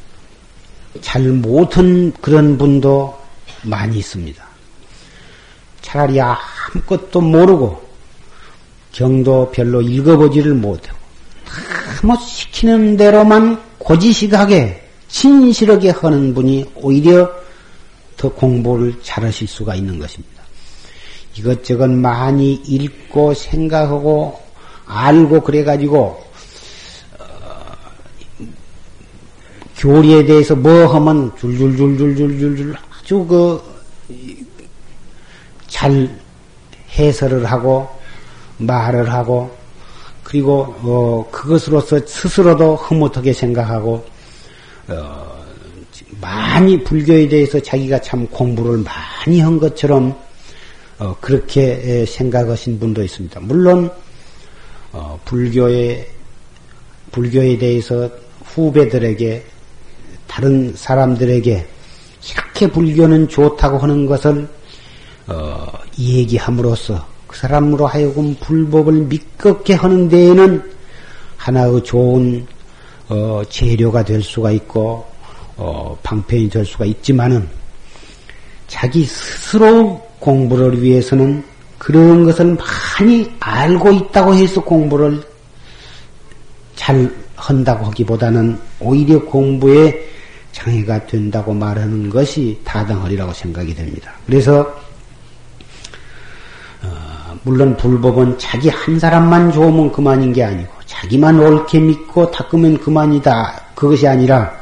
잘 1.03 1.23
못한 1.25 2.13
그런 2.23 2.57
분도 2.57 3.19
많이 3.63 3.99
있습니다. 3.99 4.43
차라리 5.83 6.19
아무것도 6.19 7.21
모르고 7.21 7.87
경도 8.93 9.51
별로 9.53 9.83
읽어보지를 9.83 10.55
못하고 10.55 10.97
다뭐 12.01 12.17
시키는 12.17 12.97
대로만 12.97 13.66
고지식하게 13.87 14.83
진실하게 15.09 15.91
하는 15.91 16.35
분이 16.35 16.73
오히려 16.77 17.31
더 18.17 18.29
공부를 18.29 18.95
잘하실 19.03 19.47
수가 19.47 19.75
있는 19.75 19.99
것입니다. 19.99 20.43
이것저것 21.37 21.89
많이 21.91 22.55
읽고 22.55 23.35
생각하고 23.35 24.41
알고 24.87 25.41
그래가지고 25.43 26.25
어, 27.19 27.27
교리에 29.77 30.25
대해서 30.25 30.57
뭐 30.57 30.87
하면 30.87 31.33
줄줄줄줄줄줄줄 31.37 32.75
아주 32.91 33.25
그 33.27 33.77
잘 35.77 36.09
해설을 36.99 37.45
하고 37.45 37.87
말을 38.57 39.13
하고 39.13 39.55
그리고 40.27 40.75
어, 40.83 41.25
그것으로서 41.31 42.01
스스로도 42.05 42.75
흐뭇하게 42.75 43.33
생각하고 43.33 44.05
어, 44.89 45.47
많이 46.21 46.83
불교에 46.83 47.29
대해서 47.29 47.61
자기가 47.61 48.01
참 48.01 48.27
공부를 48.27 48.79
많이 48.83 49.39
한 49.39 49.57
것처럼 49.61 50.13
어, 50.99 51.15
그렇게 51.21 52.05
생각하신 52.07 52.81
분도 52.81 53.05
있습니다. 53.05 53.39
물론 53.39 53.89
어, 54.91 55.17
불교에 55.25 56.09
불교에 57.13 57.57
대해서 57.59 58.11
후배들에게 58.47 59.45
다른 60.27 60.75
사람들에게 60.75 61.67
이렇게 62.33 62.67
불교는 62.67 63.29
좋다고 63.29 63.79
하는 63.79 64.07
것을 64.07 64.49
어, 65.29 65.67
얘기함으로써 65.97 67.16
그 67.37 67.41
사람으로 67.43 67.87
하여금 67.87 68.35
불법을 68.41 68.95
믿겁게 68.95 69.75
하는 69.75 70.09
데에는 70.09 70.73
하나의 71.37 71.85
좋은 71.85 72.47
어, 73.11 73.43
재료가 73.51 74.07
될 74.07 74.23
수가 74.23 74.53
있고 74.53 75.05
어, 75.59 75.95
방편이 76.03 76.49
될 76.49 76.65
수가 76.65 76.87
있지만은 76.87 77.47
자기 78.69 79.05
스스로 79.05 80.01
공부를 80.19 80.81
위해서는 80.81 81.45
그런 81.77 82.25
것을 82.25 82.57
많이 82.57 83.31
알고 83.39 83.93
있다고 83.93 84.35
해서 84.35 84.65
공부를 84.65 85.23
잘 86.75 87.15
한다고 87.37 87.85
하기보다는 87.85 88.59
오히려 88.81 89.23
공부에 89.23 90.09
장애가 90.53 91.07
된다고 91.07 91.53
말하는 91.53 92.09
것이 92.09 92.59
타당하리라고 92.65 93.35
생각이 93.35 93.75
됩니다. 93.75 94.15
그래서 94.25 94.86
물론 97.47 97.77
불법은 97.77 98.39
자기 98.39 98.69
한 98.71 98.99
사람만 98.99 99.53
좋으면 99.53 99.93
그만인 99.93 100.33
게 100.33 100.43
아니고 100.43 100.69
자기만 100.85 101.39
옳게 101.39 101.79
믿고 101.79 102.29
닦으면 102.33 102.79
그만이다. 102.81 103.67
그것이 103.77 104.09
아니라 104.09 104.53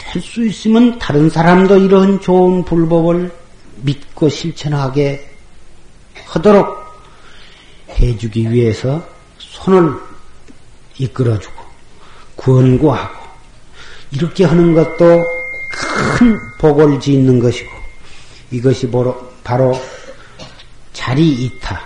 할수 0.00 0.46
있으면 0.46 1.00
다른 1.00 1.28
사람도 1.28 1.78
이런 1.78 2.20
좋은 2.20 2.64
불법을 2.64 3.32
믿고 3.82 4.28
실천하게 4.28 5.34
하도록 6.26 6.78
해주기 7.88 8.52
위해서 8.52 9.02
손을 9.38 9.92
이끌어주고 10.96 11.64
권고하고 12.36 13.16
이렇게 14.12 14.44
하는 14.44 14.74
것도 14.74 15.24
큰 16.16 16.38
복을 16.60 17.00
짓는 17.00 17.40
것이고 17.40 17.68
이것이 18.52 18.88
바로, 18.88 19.32
바로 19.42 19.72
자리 20.92 21.28
이타 21.44 21.80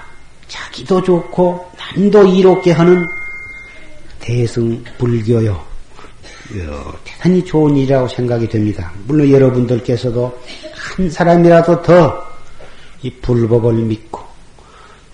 자기도 0.49 1.03
좋고 1.03 1.71
남도 1.79 2.27
이롭게 2.27 2.73
하는 2.73 3.07
대승 4.21 4.83
불교요. 4.99 5.63
대단히 7.05 7.45
좋은 7.45 7.77
일이라고 7.77 8.09
생각이 8.09 8.49
됩니다. 8.49 8.93
물론 9.07 9.31
여러분들께서도 9.31 10.41
한 10.97 11.11
사람이라도 11.11 11.83
더 11.83 12.35
이 13.05 13.11
불법을 13.21 13.75
믿고 13.75 14.19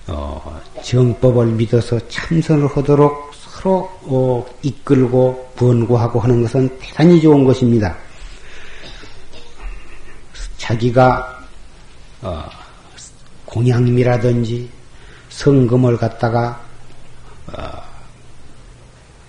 어, 0.07 0.61
정법을 0.85 1.47
믿어서 1.47 1.99
참선을 2.09 2.69
하도록 2.69 3.33
서로 3.35 3.91
어, 4.03 4.47
이끌고 4.63 5.53
권고하고 5.59 6.21
하는 6.21 6.43
것은 6.43 6.79
대단히 6.79 7.21
좋은 7.21 7.45
것입니다. 7.45 7.97
자기가 10.57 11.47
어, 12.23 12.45
공양미라든지 13.51 14.69
성금을 15.29 15.97
갖다가 15.97 16.65
어, 17.49 17.61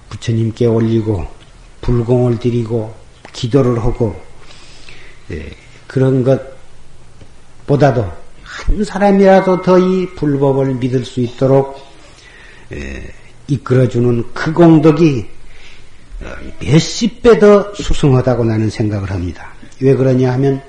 부처님께 0.09 0.65
올리고 0.67 1.25
불공을 1.81 2.39
드리고 2.39 2.93
기도를 3.33 3.79
하고 3.79 4.19
예, 5.31 5.49
그런 5.87 6.23
것보다도 7.65 8.11
한 8.43 8.83
사람이라도 8.83 9.61
더 9.61 9.79
이 9.79 10.07
불법을 10.15 10.75
믿을 10.75 11.05
수 11.05 11.21
있도록 11.21 11.81
예, 12.73 13.11
이끌어주는 13.47 14.33
그 14.33 14.53
공덕이 14.53 15.27
어, 16.21 16.25
몇십 16.59 17.23
배 17.23 17.39
더 17.39 17.73
수승하다고 17.73 18.43
나는 18.45 18.69
생각을 18.69 19.09
합니다. 19.09 19.53
왜 19.79 19.95
그러냐 19.95 20.31
하면 20.33 20.61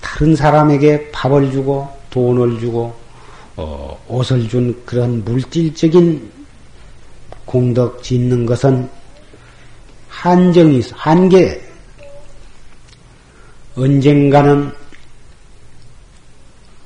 다른 0.00 0.34
사람에게 0.36 1.10
밥을 1.10 1.50
주고 1.50 1.88
돈을 2.10 2.60
주고 2.60 2.94
어, 3.56 3.98
옷을 4.08 4.48
준 4.48 4.82
그런 4.84 5.24
물질적인 5.24 6.30
공덕 7.44 8.02
짓는 8.02 8.46
것은 8.46 8.88
한정이 10.08 10.78
있어, 10.78 10.94
한계. 10.96 11.60
언젠가는 13.76 14.72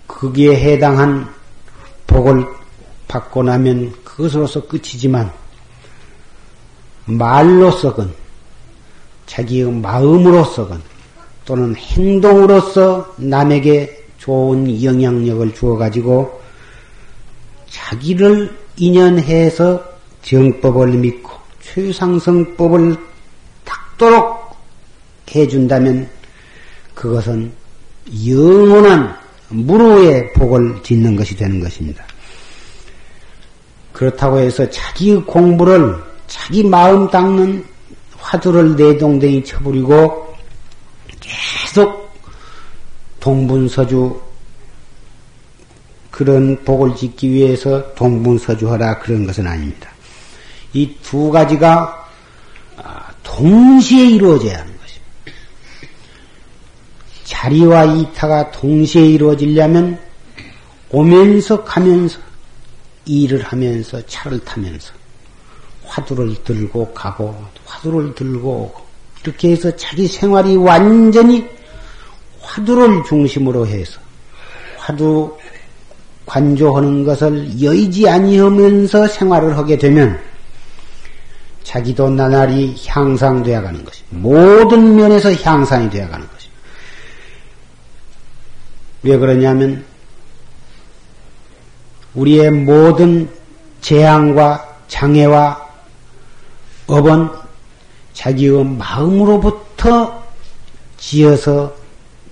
거기에 0.07 0.55
해당한 0.55 1.27
복을 2.07 2.47
받고 3.09 3.43
나면 3.43 3.93
그것으로서 4.05 4.67
끝이지만 4.67 5.33
말로서건 7.07 8.15
자기의 9.27 9.73
마음으로서건 9.73 10.83
또는 11.45 11.75
행동으로서 11.75 13.15
남에게 13.17 14.05
좋은 14.19 14.83
영향력을 14.83 15.55
주어 15.55 15.77
가지고 15.77 16.41
자기를 17.69 18.57
인연해서 18.77 19.83
정법을 20.23 20.89
믿고 20.89 21.31
최상승법을 21.61 22.97
닦도록 23.65 24.57
해준다면 25.35 26.09
그것은 26.95 27.53
영원한 28.27 29.17
무로의 29.49 30.33
복을 30.35 30.83
짓는 30.83 31.17
것이 31.17 31.37
되는 31.37 31.61
것입니다. 31.61 32.05
그렇다고 33.93 34.39
해서 34.39 34.69
자기 34.71 35.15
공부를 35.17 35.97
자기 36.27 36.65
마음 36.65 37.09
닦는 37.09 37.65
화두를 38.17 38.77
내동댕이 38.77 39.45
쳐버리고 39.45 40.32
계속 41.23 42.13
동분서주 43.21 44.21
그런 46.11 46.63
복을 46.65 46.95
짓기 46.95 47.31
위해서 47.33 47.95
동분서주하라 47.95 48.99
그런 48.99 49.27
것은 49.27 49.47
아닙니다. 49.47 49.91
이 50.75 50.95
두 51.03 51.31
가지가 51.31 52.09
아, 52.77 53.11
동시에 53.23 54.07
이루어져야 54.07 54.59
하는 54.59 54.73
것입니다. 54.79 55.39
자리와 57.25 57.85
이타가 57.85 58.51
동시에 58.51 59.07
이루어지려면 59.07 59.99
오면서 60.91 61.65
가면서 61.65 62.19
일을 63.05 63.43
하면서 63.43 64.05
차를 64.07 64.45
타면서 64.45 64.93
화두를 65.85 66.43
들고 66.45 66.93
가고 66.95 67.45
화두를 67.65 68.15
들고 68.15 68.49
오고 68.49 68.92
이렇게 69.25 69.51
해서 69.53 69.75
자기 69.77 70.07
생활이 70.07 70.57
완전히 70.57 71.49
화두를 72.41 73.05
중심으로 73.05 73.67
해서 73.67 74.01
화두 74.77 75.37
관조하는 76.27 77.05
것을 77.05 77.61
여의지 77.63 78.09
아니하면서 78.09 79.09
생활을 79.09 79.57
하게 79.57 79.77
되면 79.77 80.19
자기도 81.63 82.11
나날이 82.11 82.77
향상되어 82.87 83.63
가는 83.63 83.85
것입니다. 83.85 84.19
모든 84.19 84.97
면에서 84.97 85.33
향상이 85.33 85.89
되어 85.91 86.09
가는 86.09 86.27
것입니다. 86.29 86.61
왜 89.05 89.17
그러냐면 89.17 89.85
우리의 92.15 92.51
모든 92.51 93.29
재앙과 93.81 94.77
장애와 94.89 95.61
업은 96.87 97.42
자기의 98.13 98.65
마음으로부터 98.65 100.23
지어서 100.99 101.75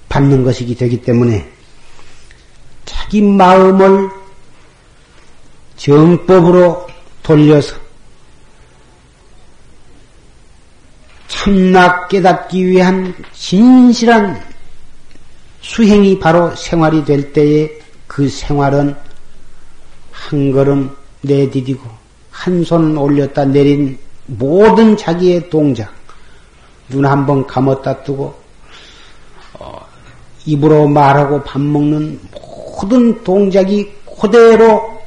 받는 0.09 0.45
것이기 0.45 0.75
되기 0.75 1.01
때문에 1.03 1.51
자기 2.85 3.23
마음을 3.23 4.11
정법으로 5.77 6.87
돌려서 7.23 7.77
참나 11.29 12.09
깨닫기 12.09 12.66
위한 12.66 13.14
진실한 13.33 14.43
수행이 15.62 16.19
바로 16.19 16.55
생활이 16.55 17.05
될 17.05 17.33
때에 17.33 17.71
그 18.07 18.29
생활은 18.29 18.95
한 20.11 20.53
걸음 20.53 20.95
내디디고 21.23 22.01
한 22.31 22.64
손 22.64 22.97
올렸다 22.97 23.45
내린 23.45 23.99
모든 24.38 24.97
자기의 24.97 25.51
동작 25.51 25.93
눈 26.88 27.05
한번 27.05 27.47
감았다 27.47 28.05
뜨고 28.05 28.35
어, 29.55 29.87
입으로 30.47 30.88
말하고 30.88 31.43
밥 31.43 31.61
먹는 31.61 32.21
모든 32.33 33.23
동작이 33.25 33.90
그대로 34.21 35.01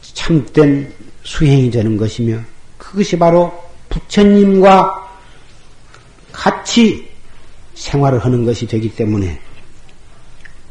참된 0.00 0.92
수행이 1.22 1.70
되는 1.70 1.96
것이며 1.96 2.40
그것이 2.76 3.18
바로 3.18 3.52
부처님과 3.88 5.08
같이 6.32 7.08
생활을 7.74 8.24
하는 8.24 8.44
것이 8.44 8.66
되기 8.66 8.94
때문에 8.94 9.40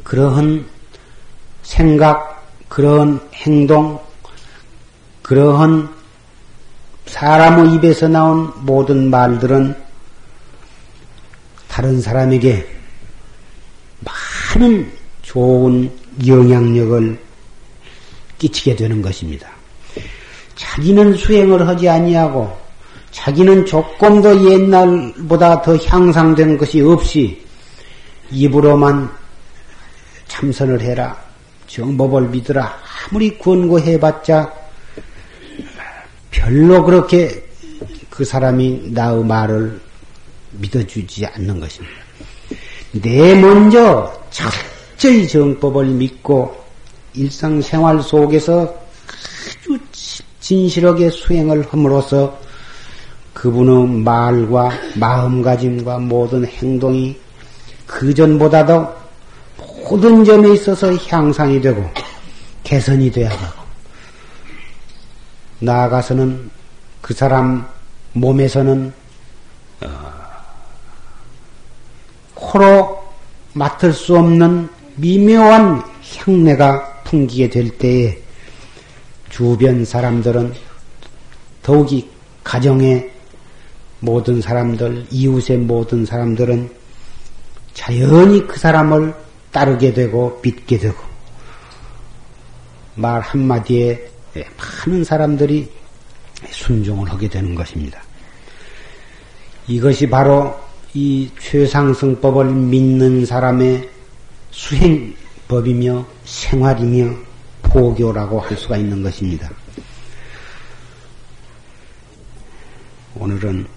그러한 0.03 0.65
생각, 1.63 2.47
그러한 2.69 3.19
행동, 3.33 3.99
그러한 5.27 5.93
사람의 7.05 7.75
입에서 7.75 8.07
나온 8.07 8.49
모든 8.61 9.09
말들은 9.09 9.75
다른 11.67 12.01
사람에게 12.01 12.65
많은 13.99 14.89
좋은 15.23 15.91
영향력을 16.25 17.19
끼치게 18.39 18.77
되는 18.77 19.01
것입니다. 19.01 19.49
자기는 20.55 21.17
수행을 21.17 21.67
하지 21.67 21.89
아니하고 21.89 22.57
자기는 23.11 23.65
조금 23.65 24.21
더 24.21 24.33
옛날보다 24.49 25.61
더 25.61 25.75
향상된 25.75 26.57
것이 26.57 26.81
없이 26.81 27.45
입으로만 28.31 29.11
참선을 30.27 30.79
해라. 30.81 31.17
정법을 31.67 32.29
믿으라. 32.29 32.77
아무리 33.09 33.37
권고해봤자 33.37 34.56
별로 36.31 36.83
그렇게 36.83 37.43
그 38.09 38.25
사람이 38.25 38.89
나의 38.91 39.23
말을 39.23 39.79
믿어주지 40.51 41.25
않는 41.25 41.59
것입니다. 41.59 41.95
내 42.91 43.35
먼저 43.35 44.11
철저히 44.29 45.27
정법을 45.27 45.85
믿고 45.85 46.55
일상생활 47.13 48.01
속에서 48.01 48.73
아주 49.67 49.77
진실하게 50.39 51.09
수행을 51.09 51.67
함으로써 51.69 52.39
그분의 53.33 53.87
말과 54.03 54.71
마음가짐과 54.95 55.99
모든 55.99 56.45
행동이 56.45 57.15
그전보다도 57.85 58.87
모든 59.89 60.23
점에 60.23 60.53
있어서 60.53 60.93
향상이 60.95 61.61
되고 61.61 61.83
개선이 62.63 63.11
되어야 63.11 63.29
하고 63.29 63.56
나아가서는 65.59 66.49
그 67.01 67.13
사람 67.13 67.67
몸에서는 68.13 68.93
어, 69.81 69.87
코로 72.33 73.03
맡을 73.53 73.93
수 73.93 74.17
없는 74.17 74.69
미묘한 74.95 75.83
향내가 76.17 77.01
풍기게 77.03 77.49
될 77.49 77.77
때에 77.77 78.17
주변 79.29 79.85
사람들은 79.85 80.53
더욱이 81.61 82.09
가정의 82.43 83.11
모든 83.99 84.41
사람들, 84.41 85.07
이웃의 85.11 85.57
모든 85.57 86.05
사람들은 86.05 86.71
자연히 87.73 88.45
그 88.47 88.59
사람을 88.59 89.13
따르게 89.51 89.93
되고 89.93 90.39
믿게 90.43 90.77
되고 90.77 90.95
말 92.95 93.21
한마디에 93.21 94.09
많은 94.57 95.03
사람들이 95.03 95.71
순종을 96.49 97.09
하게 97.09 97.27
되는 97.27 97.55
것입니다. 97.55 98.01
이것이 99.67 100.07
바로 100.09 100.57
이 100.93 101.29
최상승법을 101.39 102.45
믿는 102.45 103.25
사람의 103.25 103.89
수행법이며 104.51 106.05
생활이며 106.25 107.15
포교라고 107.63 108.39
할 108.39 108.57
수가 108.57 108.77
있는 108.77 109.03
것입니다. 109.03 109.49
오늘은 113.15 113.67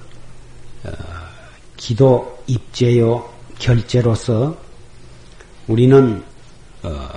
어, 0.85 0.91
기도 1.77 2.43
입제요 2.47 3.29
결제로서 3.59 4.57
우리는 5.67 6.23
어, 6.83 7.09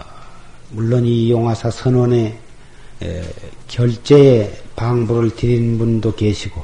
물론 0.72 1.06
이 1.06 1.32
용화사 1.32 1.70
선원의 1.70 2.43
결제에 3.68 4.52
방부를 4.76 5.36
드린 5.36 5.78
분도 5.78 6.14
계시고 6.16 6.64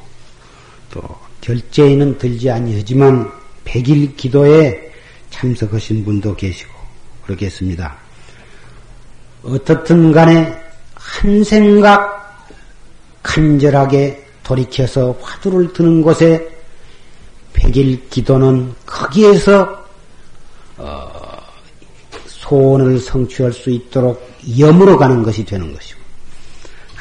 또 0.91 1.01
결제에는 1.41 2.17
들지 2.17 2.49
아니하지만 2.49 3.31
백일 3.63 4.15
기도에 4.15 4.91
참석하신 5.29 6.03
분도 6.03 6.35
계시고 6.35 6.71
그러겠습니다. 7.25 7.97
어떻든 9.43 10.11
간에 10.11 10.53
한 10.95 11.43
생각 11.43 12.19
간절하게 13.23 14.25
돌이켜서 14.43 15.15
화두를 15.21 15.71
드는 15.73 16.01
곳에 16.01 16.49
백일 17.53 18.09
기도는 18.09 18.73
거기에서 18.85 19.85
어, 20.77 21.11
소원을 22.25 22.99
성취할 22.99 23.53
수 23.53 23.69
있도록 23.69 24.27
염으로 24.57 24.97
가는 24.97 25.21
것이 25.23 25.45
되는 25.45 25.71
것이고 25.73 25.98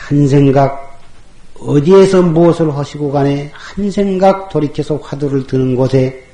한 0.08 0.26
생각 0.26 0.98
어디에서 1.60 2.22
무엇을 2.22 2.74
하시고 2.74 3.12
간에 3.12 3.50
한 3.52 3.90
생각 3.90 4.48
돌이켜서 4.48 4.96
화두를 4.96 5.46
드는 5.46 5.76
곳에 5.76 6.24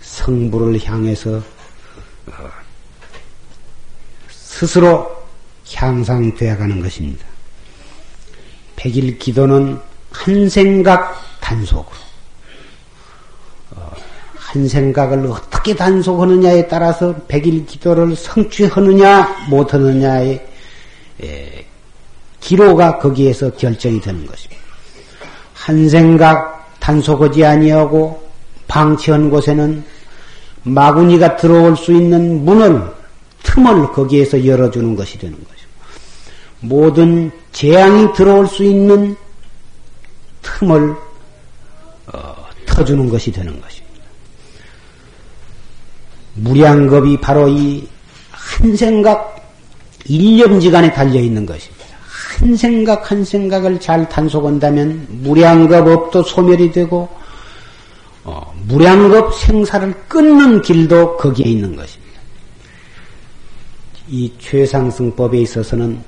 성부를 0.00 0.84
향해서 0.84 1.36
어, 1.36 2.32
스스로 4.28 5.08
향상되어 5.72 6.56
가는 6.56 6.80
것입니다. 6.80 7.24
백일 8.74 9.16
기도는 9.16 9.78
한 10.10 10.48
생각 10.48 11.14
단속으로 11.40 11.96
어, 13.76 13.92
한 14.34 14.66
생각을 14.66 15.24
어떻게 15.26 15.76
단속하느냐에 15.76 16.66
따라서 16.66 17.14
백일 17.28 17.64
기도를 17.64 18.16
성취하느냐 18.16 19.46
못하느냐의 19.50 20.48
기로가 22.40 22.98
거기에서 22.98 23.50
결정이 23.50 24.00
되는 24.00 24.26
것입니다. 24.26 24.62
한 25.54 25.88
생각 25.88 26.78
단속하지 26.80 27.44
아니하고 27.44 28.26
방치한 28.68 29.30
곳에는 29.30 29.84
마구니가 30.62 31.36
들어올 31.36 31.76
수 31.76 31.92
있는 31.92 32.44
문을 32.44 32.82
틈을 33.42 33.92
거기에서 33.92 34.44
열어주는 34.44 34.96
것이 34.96 35.18
되는 35.18 35.36
것이고 35.36 35.70
모든 36.60 37.30
재앙이 37.52 38.12
들어올 38.14 38.46
수 38.46 38.62
있는 38.62 39.16
틈을 40.42 40.94
어, 42.12 42.46
터주는 42.66 43.08
것이 43.08 43.32
되는 43.32 43.60
것입니다. 43.60 43.98
무량겁이 46.34 47.20
바로 47.20 47.48
이 47.48 47.88
한 48.58 48.74
생각 48.76 49.36
일념지간에 50.06 50.92
달려 50.92 51.20
있는 51.20 51.46
것입니다. 51.46 51.77
한 52.38 52.56
생각 52.56 53.10
한 53.10 53.24
생각을 53.24 53.80
잘 53.80 54.08
단속한다면 54.08 55.06
무량겁 55.22 55.86
업도 55.86 56.22
소멸이 56.22 56.72
되고 56.72 57.08
어, 58.24 58.52
무량겁 58.66 59.34
생사를 59.34 59.92
끊는 60.08 60.62
길도 60.62 61.16
거기에 61.16 61.50
있는 61.50 61.74
것입니다. 61.76 62.20
이 64.08 64.32
최상승법에 64.38 65.38
있어서는 65.38 66.02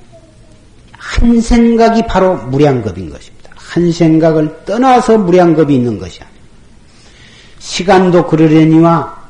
한 0.92 1.40
생각이 1.40 2.06
바로 2.06 2.36
무량겁인 2.36 3.10
것입니다. 3.10 3.50
한 3.54 3.90
생각을 3.90 4.64
떠나서 4.64 5.18
무량겁이 5.18 5.74
있는 5.74 5.98
것이 5.98 6.20
아니에요. 6.20 6.40
시간도 7.58 8.26
그러려니와 8.26 9.20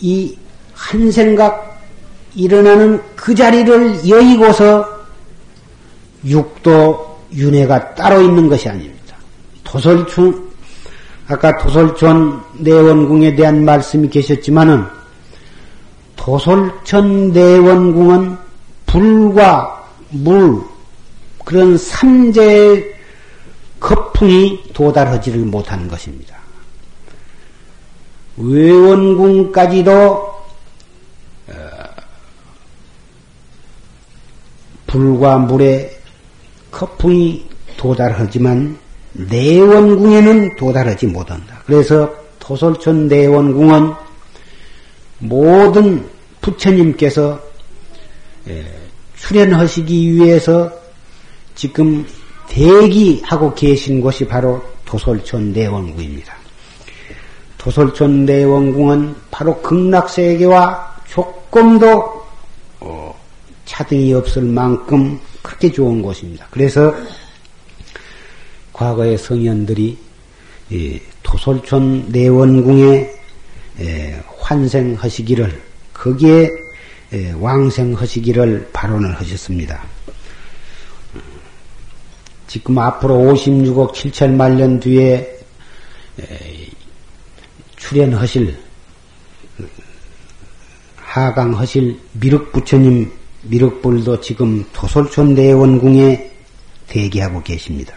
이 0.00 0.40
한 0.80 1.12
생각 1.12 1.78
일어나는 2.34 3.00
그 3.14 3.34
자리를 3.34 4.08
여의고서 4.08 4.99
육도 6.24 7.18
윤회가 7.32 7.94
따로 7.94 8.20
있는 8.20 8.48
것이 8.48 8.68
아닙니다. 8.68 9.16
도설춘 9.64 10.50
아까 11.28 11.56
도설촌 11.58 12.42
내원궁에 12.58 13.36
대한 13.36 13.64
말씀이 13.64 14.08
계셨지만은 14.08 14.84
도설천 16.16 17.32
내원궁은 17.32 18.36
불과 18.86 19.88
물 20.10 20.60
그런 21.44 21.78
삼재의 21.78 22.94
거풍이 23.78 24.64
도달하지를 24.74 25.40
못하는 25.40 25.86
것입니다. 25.88 26.36
외원궁까지도 28.36 29.92
어, 29.92 31.52
불과 34.86 35.38
물의 35.38 35.99
거풍이 36.80 37.44
도달하지만 37.76 38.78
내원궁에는 39.12 40.56
도달하지 40.56 41.08
못한다. 41.08 41.60
그래서 41.66 42.10
도솔천 42.38 43.06
내원궁은 43.06 43.92
모든 45.18 46.08
부처님께서 46.40 47.38
예, 48.48 48.64
출연하시기 49.18 50.14
위해서 50.14 50.72
지금 51.54 52.06
대기하고 52.48 53.54
계신 53.54 54.00
곳이 54.00 54.26
바로 54.26 54.62
도솔촌 54.86 55.52
내원궁입니다. 55.52 56.34
도솔촌 57.58 58.24
내원궁은 58.24 59.16
바로 59.30 59.60
극락세계와 59.60 60.96
조금도 61.08 62.24
어, 62.80 63.20
차등이 63.66 64.14
없을 64.14 64.42
만큼 64.44 65.20
그렇게 65.42 65.70
좋은 65.72 66.02
곳입니다. 66.02 66.46
그래서 66.50 66.94
과거의 68.72 69.18
성현들이 69.18 69.98
도솔촌 71.22 72.06
내원궁에 72.08 73.10
환생하시기를 74.38 75.62
거기에 75.92 76.48
왕생하시기를 77.38 78.70
발언을 78.72 79.18
하셨습니다. 79.18 79.84
지금 82.46 82.78
앞으로 82.78 83.14
56억 83.14 83.92
7천만 83.92 84.56
년 84.56 84.80
뒤에 84.80 85.38
출연하실 87.76 88.58
하강하실 90.96 91.98
미륵 92.12 92.52
부처님 92.52 93.10
미륵불도 93.42 94.20
지금 94.20 94.64
도솔촌 94.72 95.34
내원궁에 95.34 96.30
대기하고 96.86 97.42
계십니다. 97.42 97.94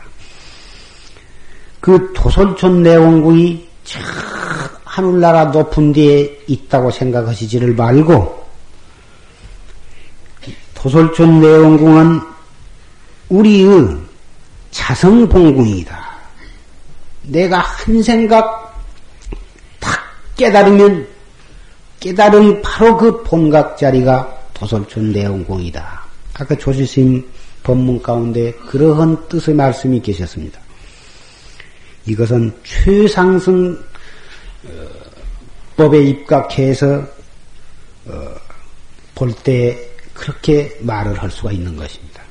그 1.80 2.14
도솔촌 2.16 2.84
내원궁이 2.84 3.68
저 3.84 4.00
하늘나라 4.86 5.46
높은 5.46 5.92
데에 5.92 6.40
있다고 6.48 6.92
생각하시지를 6.92 7.76
말고 7.76 8.44
도솔촌 10.76 11.42
내원궁은 11.42 12.22
우리의 13.30 13.98
자성봉궁이다. 14.72 16.04
내가 17.24 17.60
한 17.60 18.04
생각 18.04 18.82
딱 19.80 20.00
깨달으면 20.36 21.08
깨달은 22.00 22.62
바로 22.62 22.98
그 22.98 23.24
본각 23.24 23.78
자리가 23.78 24.33
도솔촌 24.54 25.12
내원공이다. 25.12 26.04
아까 26.36 26.56
조지스님 26.56 27.28
법문 27.64 28.02
가운데 28.02 28.52
그러한 28.52 29.28
뜻의 29.30 29.56
말씀이 29.56 30.02
계셨습니다. 30.02 30.60
이것은 32.06 32.54
최상승 32.64 33.82
어, 34.66 34.70
법에 35.78 36.04
입각해서 36.04 37.06
어, 38.06 38.36
볼때 39.16 39.90
그렇게 40.14 40.78
말을 40.82 41.22
할 41.22 41.32
수가 41.32 41.52
있는 41.52 41.76
것입니다. 41.76 42.22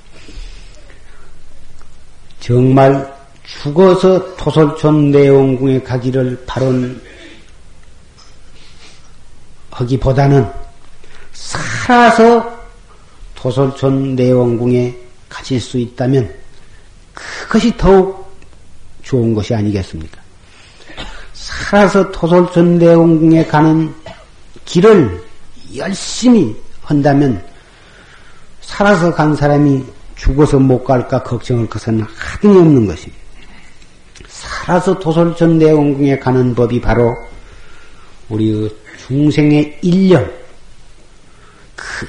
정말 2.40 3.12
죽어서 3.44 4.36
토솔촌 4.36 5.10
내원궁에 5.10 5.82
가기를 5.82 6.44
바론 6.46 7.00
하기보다는 9.70 10.48
살아서 11.86 12.62
토솔촌 13.34 14.14
내원궁에 14.14 14.96
가실 15.28 15.60
수 15.60 15.78
있다면 15.78 16.32
그것이 17.12 17.76
더욱 17.76 18.32
좋은 19.02 19.34
것이 19.34 19.52
아니겠습니까? 19.54 20.20
살아서 21.32 22.10
토솔촌 22.12 22.78
내원궁에 22.78 23.46
가는 23.46 23.92
길을 24.64 25.24
열심히 25.74 26.54
한다면 26.82 27.42
살아서 28.60 29.12
간 29.12 29.34
사람이 29.34 29.84
죽어서 30.14 30.60
못 30.60 30.84
갈까 30.84 31.20
걱정할 31.22 31.66
것은 31.66 32.00
하등이 32.02 32.58
없는 32.58 32.86
것입니다. 32.86 33.20
살아서 34.28 34.96
도솔전 34.98 35.58
내원궁에 35.58 36.20
가는 36.20 36.54
법이 36.54 36.80
바로 36.80 37.12
우리 38.28 38.72
중생의 39.06 39.80
일념, 39.82 40.24
그 40.24 40.41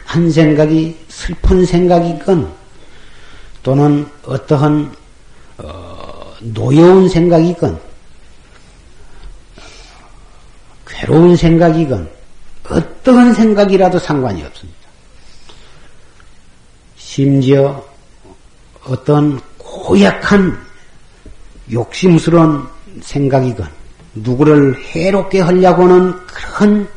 한 0.06 0.30
생각이 0.32 0.98
슬픈 1.08 1.66
생각이건 1.66 2.54
또는 3.62 4.08
어떠한 4.26 4.94
어, 5.60 6.34
노여운 6.42 7.08
생각이건 7.08 7.80
괴로운 10.86 11.36
생각이건 11.36 12.10
어떠한 12.70 13.34
생각이라도 13.34 14.00
상관이 14.00 14.44
없습니다. 14.44 14.80
심지어 16.96 17.86
어떤 18.86 19.40
고약한 19.58 20.58
욕심스러운 21.72 22.68
생각이건 23.02 23.70
누구를 24.16 24.82
해롭게 24.84 25.42
하려고는 25.42 26.26
그런 26.26 26.88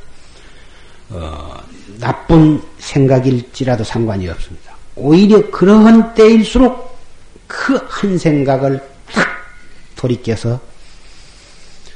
어, 1.11 1.56
나쁜 1.99 2.63
생각일지라도 2.79 3.85
상관이 3.85 4.29
없습니다. 4.29 4.75
오히려 4.97 5.51
그러한 5.51 6.15
때일수록 6.15 6.97
그 7.47 7.77
한 7.89 8.19
생각을 8.19 8.81
딱 9.13 9.27
돌이켜서 9.97 10.61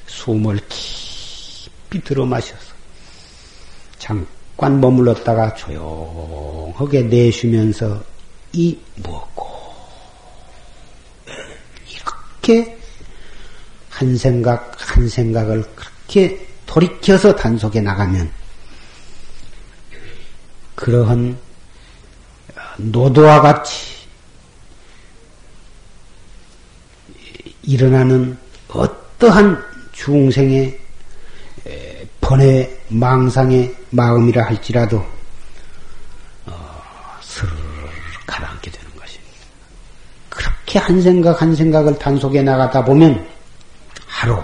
숨을 0.06 0.58
깊이 0.68 2.02
들어 2.02 2.24
마셔서 2.24 2.72
잠깐 3.98 4.80
머물렀다가 4.80 5.54
조용하게 5.54 7.02
내쉬면서 7.02 8.02
이 8.52 8.76
무엇고 8.96 9.46
이렇게 11.92 12.78
한 13.90 14.16
생각 14.16 14.74
한 14.78 15.08
생각을 15.08 15.62
그렇게 15.74 16.46
돌이켜서 16.66 17.34
단속해 17.36 17.80
나가면 17.80 18.30
그러한 20.80 21.38
노도와 22.78 23.42
같이 23.42 24.00
일어나는 27.62 28.36
어떠한 28.68 29.62
중생의 29.92 30.80
번외 32.20 32.80
망상의 32.88 33.76
마음이라 33.90 34.46
할지라도 34.46 35.04
그렇게 40.30 40.78
한 40.78 41.02
생각 41.02 41.42
한 41.42 41.54
생각을 41.54 41.98
단속해 41.98 42.42
나가다 42.42 42.84
보면 42.84 43.28
하루, 44.06 44.42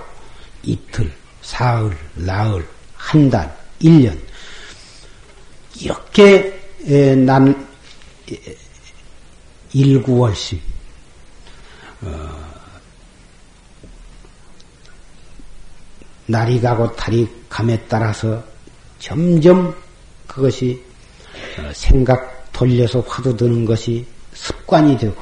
이틀, 0.63 1.11
사흘, 1.41 1.97
나흘, 2.15 2.67
한 2.97 3.31
달, 3.31 3.57
일년 3.79 4.21
이렇게 5.81 6.59
난 7.25 7.67
일구월심 9.73 10.61
어, 12.03 12.47
날이 16.27 16.61
가고 16.61 16.95
달이 16.95 17.29
감에 17.49 17.87
따라서 17.89 18.43
점점 18.99 19.75
그것이 20.27 20.83
어, 21.59 21.71
생각 21.73 22.53
돌려서 22.53 23.01
화두 23.01 23.37
드는 23.37 23.65
것이 23.65 24.07
습관이 24.33 24.99
되고 24.99 25.15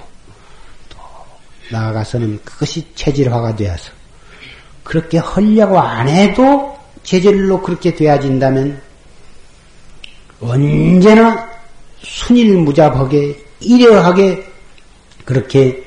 나아가서는 1.71 2.41
그것이 2.45 2.87
체질화가 2.95 3.57
되어서 3.57 3.91
그렇게 4.83 5.19
하려고 5.19 5.79
안 5.81 6.09
해도 6.09 6.79
체질로 7.03 7.63
그렇게 7.63 7.95
되어진다면 7.95 8.83
언제나 10.45 11.49
순일무잡하게 12.03 13.43
이려하게 13.61 14.47
그렇게 15.25 15.83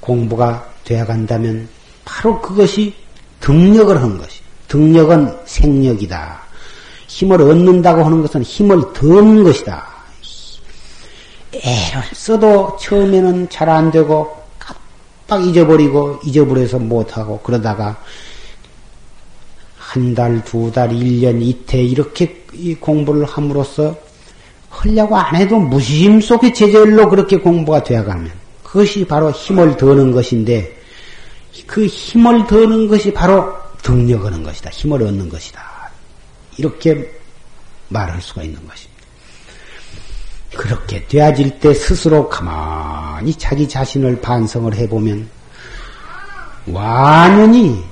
공부가 0.00 0.68
되어간다면 0.84 1.68
바로 2.04 2.40
그것이 2.40 2.94
등력을 3.40 4.00
한 4.00 4.18
것이. 4.18 4.40
등력은 4.68 5.34
생력이다. 5.46 6.40
힘을 7.08 7.40
얻는다고 7.40 8.04
하는 8.04 8.20
것은 8.20 8.42
힘을 8.42 8.92
더는 8.92 9.42
것이다. 9.44 9.86
애를 11.54 12.02
써도 12.12 12.76
처음에는 12.78 13.48
잘 13.48 13.68
안 13.68 13.90
되고 13.90 14.36
딱 15.26 15.44
잊어버리고 15.44 16.20
잊어버려서 16.24 16.78
못하고 16.78 17.40
그러다가 17.40 17.96
한 19.78 20.14
달, 20.14 20.44
두 20.44 20.70
달, 20.70 20.92
일 20.92 21.20
년, 21.22 21.40
이태 21.40 21.82
이렇게 21.82 22.45
공부를 22.80 23.24
함으로써 23.24 23.96
하려고 24.68 25.16
안 25.16 25.36
해도 25.36 25.58
무심 25.58 26.20
속의 26.20 26.54
제절로 26.54 27.08
그렇게 27.08 27.38
공부가 27.38 27.82
되어가면 27.82 28.30
그것이 28.62 29.06
바로 29.06 29.30
힘을 29.30 29.76
더는 29.76 30.12
것인데 30.12 30.76
그 31.66 31.86
힘을 31.86 32.46
더는 32.46 32.88
것이 32.88 33.12
바로 33.12 33.56
등력하는 33.82 34.42
것이다. 34.42 34.70
힘을 34.70 35.02
얻는 35.02 35.28
것이다. 35.28 35.62
이렇게 36.58 37.10
말할 37.88 38.20
수가 38.20 38.42
있는 38.42 38.58
것입니다. 38.66 38.96
그렇게 40.56 41.06
되어질 41.06 41.58
때 41.60 41.74
스스로 41.74 42.28
가만히 42.28 43.34
자기 43.34 43.68
자신을 43.68 44.20
반성을 44.20 44.74
해보면 44.74 45.28
완연히 46.66 47.84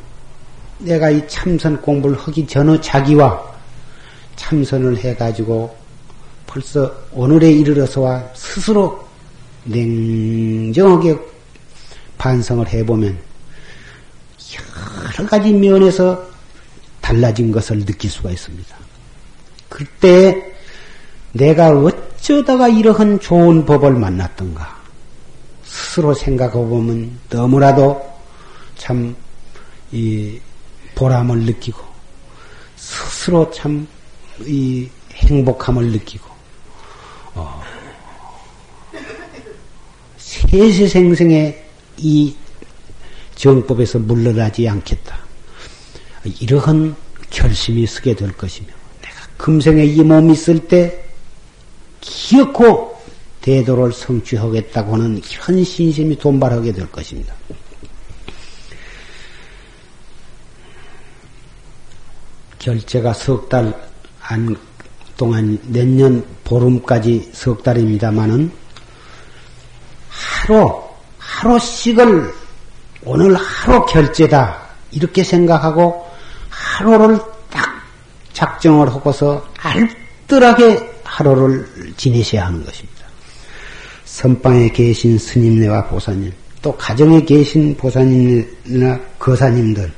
내가 0.79 1.11
이 1.11 1.27
참선 1.29 1.81
공부를 1.81 2.17
하기 2.19 2.47
전의 2.47 2.83
자기와 2.83 3.54
참선을 4.37 4.99
해가지고 4.99 5.75
벌써 6.47 6.93
오늘에 7.13 7.51
이르러서와 7.53 8.23
스스로 8.35 9.07
냉정하게 9.65 11.19
반성을 12.19 12.67
해보면 12.69 13.19
여러 15.19 15.29
가지 15.29 15.53
면에서 15.53 16.23
달라진 17.01 17.51
것을 17.51 17.85
느낄 17.85 18.11
수가 18.11 18.31
있습니다. 18.31 18.77
그때 19.69 20.55
내가 21.33 21.71
어쩌다가 21.71 22.69
이러한 22.69 23.21
좋은 23.21 23.67
법을 23.67 23.93
만났던가 23.93 24.81
스스로 25.65 26.15
생각해 26.15 26.53
보면 26.53 27.19
너무나도 27.31 28.15
참 28.77 29.15
이 29.95 30.41
보람을 30.97 31.45
느끼고 31.45 31.79
스스로 32.75 33.49
참 33.53 33.87
이 34.41 34.89
행복함을 35.13 35.93
느끼고 35.93 36.29
어, 37.35 37.63
세세생생의 40.17 41.65
이 41.99 42.35
정법에서 43.35 43.99
물러나지 43.99 44.69
않겠다. 44.69 45.19
이러한 46.41 46.97
결심이 47.31 47.87
서게 47.87 48.15
될 48.15 48.33
것이며 48.33 48.69
내가 49.03 49.27
금생에 49.37 49.85
이 49.85 50.03
몸이 50.03 50.33
있을 50.33 50.67
때 50.69 51.05
기어코 52.01 52.95
대도를 53.41 53.93
성취하겠다고 53.93 54.95
하는 54.95 55.21
현 55.25 55.63
신심이 55.63 56.17
돈발하게 56.17 56.73
될 56.73 56.91
것입니다. 56.91 57.35
결제가 62.59 63.13
석 63.13 63.49
달 63.49 63.94
안 64.27 64.57
동안 65.17 65.59
내년 65.65 66.25
보름까지 66.45 67.31
석 67.33 67.63
달입니다마는 67.63 68.51
하루 70.09 70.83
하루씩을 71.19 72.33
오늘 73.05 73.35
하루 73.37 73.85
결제다 73.87 74.61
이렇게 74.91 75.23
생각하고 75.23 76.09
하루를 76.49 77.19
딱 77.51 77.83
작정을 78.33 78.89
하고서 78.89 79.47
알뜰하게 79.59 81.01
하루를 81.05 81.67
지내셔야 81.97 82.47
하는 82.47 82.65
것입니다. 82.65 83.05
선방에 84.05 84.69
계신 84.71 85.19
스님네와 85.19 85.87
보사님, 85.87 86.33
또 86.63 86.75
가정에 86.77 87.25
계신 87.25 87.77
보사님이나 87.77 88.99
거사님들 89.19 89.93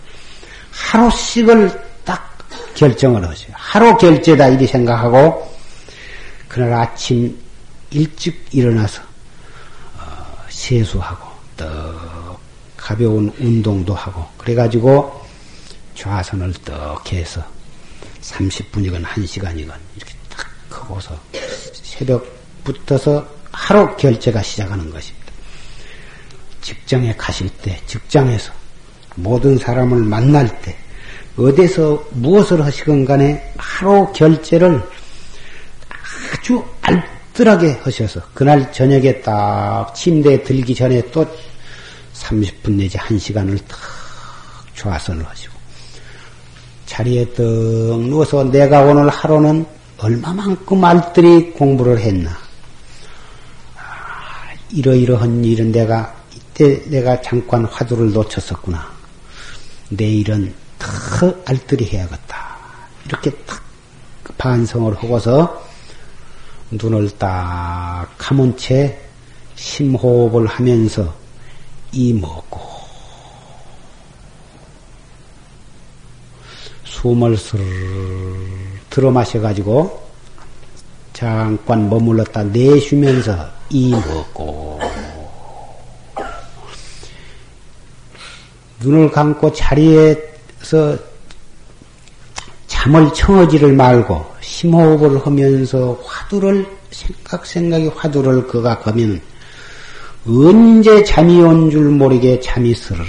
하루씩을 0.72 1.70
딱 1.70 1.86
결정을 2.77 3.29
하세요. 3.29 3.51
하루 3.53 3.97
결제다 3.97 4.49
이리 4.49 4.66
생각하고 4.66 5.53
그날 6.47 6.72
아침 6.74 7.37
일찍 7.91 8.47
일어나서 8.53 9.03
어, 9.99 10.37
세수하고 10.49 11.29
떡 11.57 12.39
가벼운 12.77 13.33
운동도 13.41 13.95
하고 13.95 14.24
그래가지고 14.39 15.27
좌선을 15.97 16.53
떡 16.64 17.12
해서 17.12 17.43
30분이건 18.22 19.05
1시간이건 19.05 19.74
이렇게 19.97 20.14
딱 20.29 20.47
하고서 20.70 21.18
새벽부터서 21.72 23.27
하루 23.51 23.97
결제가 23.97 24.43
시작하는 24.43 24.91
것입니다. 24.91 25.27
직장에 26.61 27.14
가실 27.16 27.49
때, 27.49 27.81
직장에서 27.87 28.53
모든 29.14 29.57
사람을 29.57 30.03
만날 30.03 30.61
때, 30.62 30.77
어디서 31.37 32.03
무엇을 32.12 32.64
하시건 32.64 33.05
간에 33.05 33.53
하루 33.57 34.11
결제를 34.12 34.82
아주 36.32 36.64
알뜰하게 36.82 37.80
하셔서 37.82 38.20
그날 38.32 38.72
저녁에 38.72 39.20
딱 39.20 39.95
침대에 39.95 40.43
들기 40.43 40.74
전에 40.74 41.03
또 41.11 41.26
30분 42.14 42.72
내지 42.72 42.97
1시간을 42.97 43.59
탁 43.68 43.78
좌선을 44.74 45.26
하시고 45.26 45.55
자리에 46.87 47.34
떡 47.34 47.45
누워서 47.45 48.45
내가 48.45 48.82
오늘 48.82 49.09
하루는 49.09 49.66
얼마만큼 49.99 50.84
알뜰히 50.84 51.53
공부를 51.53 51.99
했나. 51.99 52.30
아, 53.76 54.53
이러이러한 54.70 55.45
일은 55.45 55.72
내가 55.72 56.14
이때 56.34 56.82
내가 56.89 57.20
잠깐 57.20 57.64
화두를 57.64 58.12
놓쳤었구나. 58.12 58.91
내일은 59.89 60.55
더 61.18 61.34
알뜰히 61.45 61.87
해야겠다. 61.87 62.57
이렇게 63.07 63.30
탁 63.47 63.62
반성을 64.39 64.95
하고서 64.97 65.64
눈을 66.70 67.11
딱 67.18 68.09
감은 68.18 68.57
채 68.57 69.01
심호흡을 69.55 70.47
하면서 70.47 71.14
이 71.93 72.12
먹고 72.12 72.61
숨을 76.84 77.37
슬 77.37 77.59
들어 78.91 79.11
마셔가지고 79.11 80.07
잠깐 81.12 81.89
머물렀다 81.89 82.45
내쉬면서 82.45 83.49
이 83.70 83.91
먹고 83.91 84.80
눈을 88.80 89.11
감고 89.11 89.53
자리에 89.53 90.36
서 90.63 90.97
잠을 92.67 93.13
청어지를 93.13 93.73
말고 93.73 94.25
심호흡을 94.41 95.25
하면서 95.25 95.99
화두를 96.05 96.67
생각 96.91 97.47
생각이 97.47 97.89
화두를 97.89 98.47
그가 98.47 98.79
가면 98.79 99.21
언제 100.27 101.05
잠이 101.05 101.41
온 101.41 101.71
줄 101.71 101.89
모르게 101.91 102.41
잠이 102.41 102.75
스르르 102.75 103.05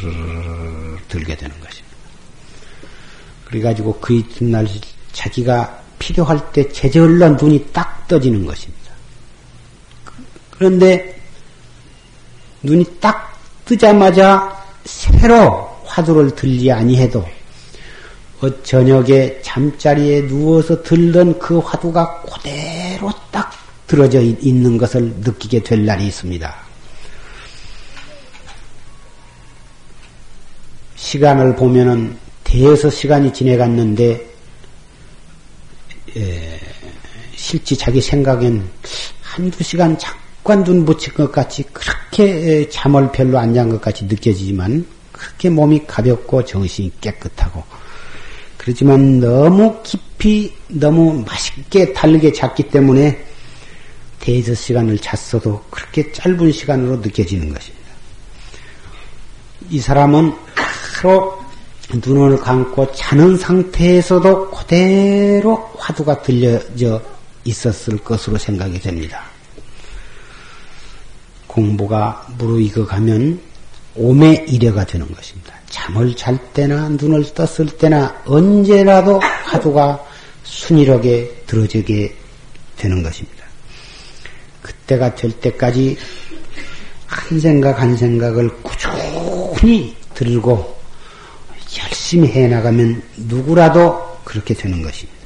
들게 1.07 1.35
되는 1.35 1.55
것입니다. 1.59 1.97
그래가지고 3.45 3.97
그 3.99 4.13
이튿날 4.13 4.67
자기가 5.13 5.81
필요할 5.99 6.51
때 6.51 6.67
제절로 6.69 7.29
눈이 7.29 7.69
딱 7.73 8.07
떠지는 8.07 8.45
것입니다. 8.45 8.91
그런데 10.51 11.19
눈이 12.61 12.99
딱 12.99 13.39
뜨자마자 13.65 14.63
새로 14.85 15.69
화두를 15.85 16.35
들지 16.35 16.71
아니해도 16.71 17.25
어, 18.39 18.63
저녁에 18.63 19.39
잠자리에 19.41 20.27
누워서 20.27 20.81
들던 20.83 21.39
그 21.39 21.57
화두가 21.59 22.21
그대로 22.21 23.11
딱 23.31 23.51
들어져 23.87 24.21
있는 24.21 24.77
것을 24.77 25.01
느끼게 25.21 25.63
될 25.63 25.85
날이 25.85 26.05
있습니다. 26.07 26.55
시간을 30.95 31.55
보면은 31.55 32.17
대여섯 32.43 32.93
시간이 32.93 33.33
지내갔는데 33.33 34.29
에, 36.17 36.59
실제 37.35 37.75
자기 37.75 38.01
생각엔 38.01 38.67
한두 39.21 39.63
시간 39.63 39.97
잠깐 39.97 40.63
눈 40.63 40.85
붙인 40.85 41.13
것 41.13 41.31
같이 41.31 41.63
그렇게 41.73 42.67
잠을 42.69 43.11
별로 43.11 43.37
안 43.39 43.53
잔 43.53 43.69
것 43.69 43.79
같이 43.81 44.05
느껴지지만 44.05 44.85
그렇게 45.11 45.49
몸이 45.49 45.85
가볍고 45.87 46.45
정신이 46.45 46.91
깨끗하고 47.01 47.63
그렇지만 48.67 49.21
너무 49.21 49.81
깊이 49.81 50.53
너무 50.67 51.23
맛있게 51.25 51.93
달게 51.93 52.33
잤기 52.33 52.63
때문에 52.63 53.17
대여섯 54.19 54.57
시간을 54.57 54.97
잤어도 54.97 55.63
그렇게 55.69 56.11
짧은 56.11 56.51
시간으로 56.51 56.97
느껴지는 56.97 57.53
것입니다. 57.53 57.87
이 59.69 59.79
사람은 59.79 60.33
바로 61.01 61.41
눈을 61.93 62.41
감고 62.41 62.91
자는 62.91 63.37
상태에서도 63.37 64.51
그대로 64.51 65.71
화두가 65.77 66.21
들려져 66.21 67.01
있었을 67.45 67.97
것으로 67.99 68.37
생각이 68.37 68.81
됩니다. 68.81 69.23
공부가 71.47 72.27
무르익어 72.37 72.85
가면 72.85 73.39
오매 73.95 74.43
이래가 74.45 74.85
되는 74.85 75.09
것입니다. 75.09 75.36
잠을 75.69 76.15
잘 76.15 76.37
때나 76.53 76.89
눈을 76.89 77.33
떴을 77.33 77.67
때나 77.77 78.21
언제라도 78.25 79.19
화두가 79.19 80.03
순이하게 80.43 81.43
들어지게 81.45 82.15
되는 82.77 83.03
것입니다. 83.03 83.45
그때가 84.61 85.15
될 85.15 85.31
때까지 85.31 85.97
한 87.05 87.39
생각 87.39 87.81
한 87.81 87.95
생각을 87.95 88.49
꾸준히 88.61 89.95
들고 90.13 90.77
열심히 91.79 92.29
해나가면 92.29 93.01
누구라도 93.17 94.17
그렇게 94.23 94.53
되는 94.53 94.81
것입니다. 94.81 95.17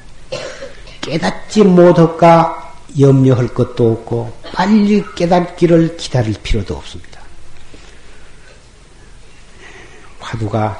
깨닫지 1.02 1.64
못할까 1.64 2.76
염려할 3.00 3.48
것도 3.48 3.92
없고 3.92 4.32
빨리 4.54 5.04
깨닫기를 5.16 5.98
기다릴 5.98 6.36
필요도 6.44 6.76
없습니다. 6.76 7.11
화두가 10.32 10.80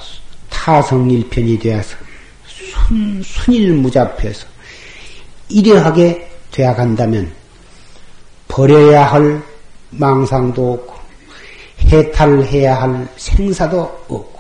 타성일편이 0.50 1.60
되어서 1.60 1.98
순, 2.46 3.22
순일무잡해서 3.24 4.48
이러하게 5.50 6.30
되어 6.52 6.74
간다면 6.74 7.32
버려야 8.48 9.06
할 9.06 9.42
망상도 9.90 10.74
없고 10.74 10.96
해탈해야 11.82 12.82
할 12.82 13.08
생사도 13.18 13.82
없고 13.82 14.40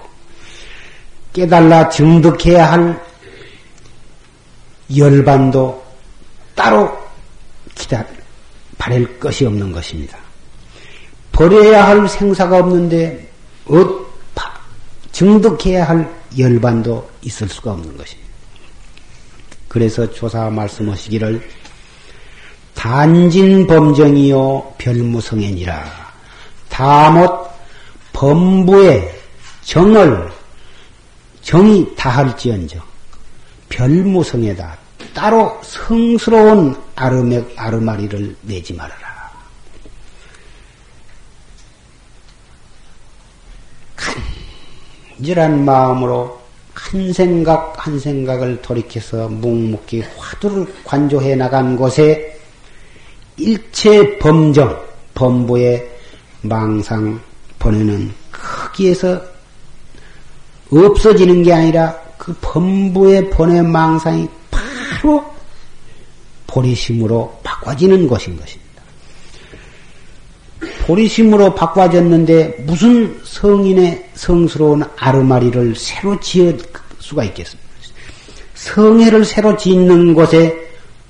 깨달라 1.34 1.90
증득해야 1.90 2.72
할 2.72 3.06
열반도 4.96 5.82
따로 6.56 6.90
기다 7.76 8.06
바랄 8.78 9.20
것이 9.20 9.46
없는 9.46 9.72
것입니다. 9.72 10.18
버려야 11.32 11.88
할 11.88 12.08
생사가 12.08 12.60
없는데 12.60 13.30
어, 13.66 14.11
증득해야 15.12 15.88
할 15.88 16.22
열반도 16.38 17.10
있을 17.22 17.48
수가 17.50 17.72
없는 17.72 17.98
것입니다. 17.98 18.32
그래서 19.68 20.10
조사 20.12 20.50
말씀하시기를 20.50 21.48
단진 22.74 23.68
범정이요 23.68 24.74
별무성행이라 24.78 25.86
다못 26.70 27.52
범부의 28.14 29.14
정을 29.64 30.30
정이 31.42 31.96
다할지언정 31.96 32.82
별무성에다 33.70 34.78
따로 35.14 35.60
성스러운 35.64 36.76
아르맥 36.96 37.54
아르마리를 37.56 38.36
내지 38.42 38.74
말아라. 38.74 39.11
간절한 45.22 45.64
마음으로 45.66 46.42
한 46.74 47.14
생각 47.14 47.76
한 47.78 48.00
생각을 48.00 48.62
돌이켜서 48.62 49.28
묵묵히 49.28 50.04
화두를 50.18 50.66
관조해 50.84 51.36
나간 51.36 51.78
곳에 51.78 52.40
일체 53.38 54.18
범정, 54.18 54.84
범부의 55.14 55.88
망상 56.42 57.20
번뇌는 57.60 58.12
거기에서 58.32 59.22
없어지는 60.72 61.44
게 61.44 61.54
아니라 61.54 61.96
그 62.18 62.36
범부의 62.42 63.30
번뇌 63.30 63.62
망상이 63.62 64.28
바로 64.50 65.24
보리심으로 66.48 67.40
바꿔지는 67.44 68.08
것인 68.08 68.38
것입니다. 68.38 68.61
보리심으로 70.92 71.56
바꿔졌는데 71.56 72.64
무슨 72.66 73.18
성인의 73.24 74.10
성스러운 74.14 74.84
아르마리를 74.98 75.74
새로 75.76 76.20
지을 76.20 76.58
수가 77.00 77.24
있겠습니까? 77.26 77.70
성애를 78.56 79.24
새로 79.24 79.56
짓는 79.56 80.14
곳에 80.14 80.54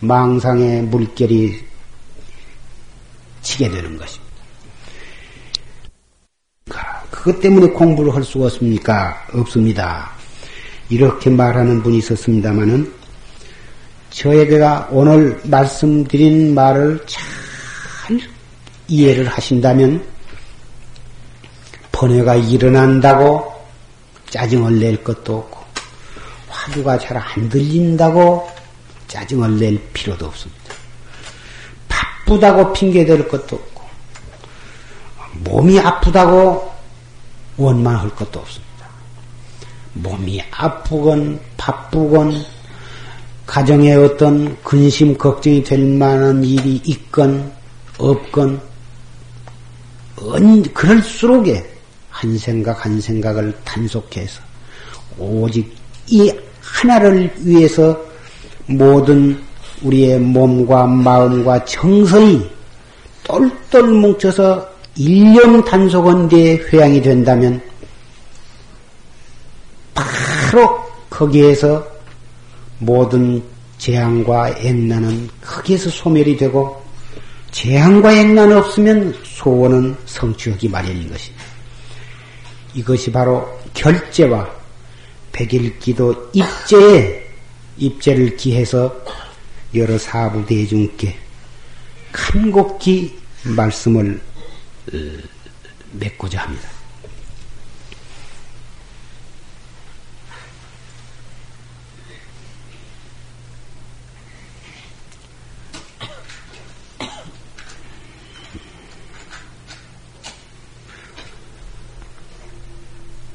망상의 0.01 0.83
물결이 0.83 1.59
치게 3.41 3.69
되는 3.69 3.97
것입니다. 3.97 4.31
그것 7.09 7.39
때문에 7.39 7.67
공부를 7.69 8.13
할 8.13 8.23
수가 8.23 8.45
없습니까? 8.45 9.25
없습니다. 9.33 10.11
이렇게 10.89 11.31
말하는 11.31 11.81
분이 11.81 11.97
있었습니다마는 11.97 12.91
저에게가 14.11 14.89
오늘 14.91 15.39
말씀드린 15.45 16.53
말을 16.53 16.99
잘 17.07 17.40
이해를 18.91 19.25
하신다면 19.27 20.05
번뇌가 21.93 22.35
일어난다고 22.35 23.53
짜증을 24.29 24.79
낼 24.79 25.01
것도 25.01 25.37
없고 25.37 25.61
화두가 26.49 26.99
잘 26.99 27.17
안 27.17 27.47
들린다고 27.47 28.51
짜증을 29.07 29.59
낼 29.59 29.81
필요도 29.93 30.25
없습니다. 30.25 30.61
바쁘다고 31.87 32.73
핑계댈 32.73 33.27
것도 33.29 33.55
없고 33.55 33.83
몸이 35.45 35.79
아프다고 35.79 36.69
원망할 37.55 38.09
것도 38.09 38.41
없습니다. 38.41 38.71
몸이 39.93 40.41
아프건 40.51 41.39
바쁘건 41.55 42.45
가정에 43.45 43.93
어떤 43.93 44.61
근심 44.63 45.17
걱정이 45.17 45.63
될 45.63 45.79
만한 45.79 46.43
일이 46.43 46.81
있건 46.85 47.53
없건 47.97 48.70
언, 50.23 50.61
그럴수록에 50.63 51.63
한 52.09 52.37
생각 52.37 52.85
한 52.85 52.99
생각을 53.01 53.53
단속해서 53.63 54.41
오직 55.17 55.75
이 56.07 56.31
하나를 56.61 57.33
위해서 57.39 57.97
모든 58.67 59.41
우리의 59.81 60.19
몸과 60.19 60.85
마음과 60.85 61.65
정성이 61.65 62.47
똘똘 63.23 63.83
뭉쳐서 63.83 64.69
일념 64.95 65.63
단속원대에 65.63 66.57
회양이 66.71 67.01
된다면 67.01 67.61
바로 69.93 70.83
거기에서 71.09 71.85
모든 72.79 73.41
재앙과 73.77 74.49
액난은 74.59 75.29
거기에서 75.43 75.89
소멸이 75.89 76.37
되고 76.37 76.80
재앙과 77.51 78.13
액난 78.13 78.51
없으면 78.53 79.13
소원은 79.23 79.95
성취하기 80.05 80.69
마련인 80.69 81.09
것입니다. 81.09 81.45
이것이 82.73 83.11
바로 83.11 83.59
결제와 83.73 84.49
백일기도 85.31 86.31
입제에 86.33 87.27
입제를 87.77 88.37
기해서 88.37 88.93
여러 89.73 89.97
사부 89.97 90.45
대중께 90.45 91.15
간곡히 92.11 93.17
말씀을 93.43 94.21
어, 94.93 94.97
맺고자 95.93 96.41
합니다. 96.41 96.69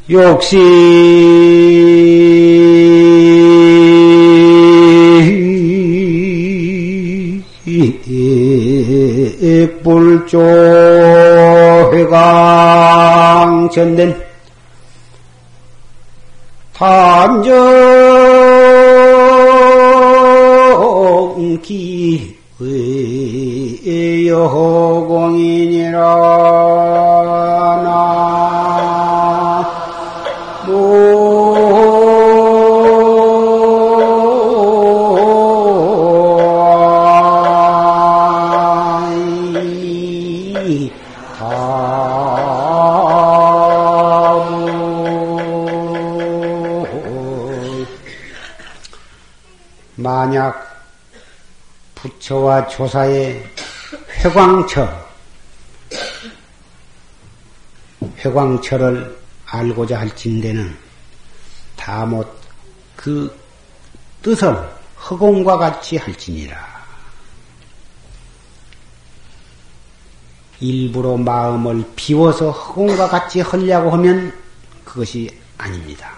욕시 0.09 0.57
불조 9.83 10.41
회강 11.93 13.69
전된 13.73 14.21
탐정 16.73 17.55
기회 21.63 22.67
여공이니라 24.29 25.97
저와 52.27 52.66
조사의 52.66 53.41
회광처, 54.18 55.07
회광처를 58.18 59.16
알고자 59.47 60.01
할진대는 60.01 60.77
다못 61.77 62.27
그 62.97 63.33
뜻을 64.24 64.57
허공과 65.09 65.57
같이 65.57 65.99
할지니라. 65.99 66.59
일부러 70.59 71.16
마음을 71.16 71.85
비워서 71.95 72.51
허공과 72.51 73.07
같이 73.09 73.41
하려고 73.41 73.93
하면 73.93 74.37
그것이 74.85 75.31
아닙니다. 75.59 76.12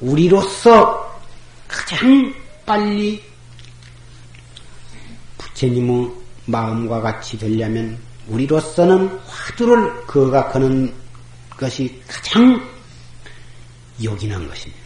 우리로서 0.00 1.20
가장 1.68 2.34
빨리 2.66 3.31
부처님의 5.62 6.10
마음과 6.46 7.00
같이 7.00 7.38
되려면 7.38 7.96
우리로서는 8.28 9.06
화두를 9.26 10.06
거각하는 10.06 10.92
것이 11.56 12.02
가장 12.08 12.60
요긴한 14.02 14.48
것입니다. 14.48 14.82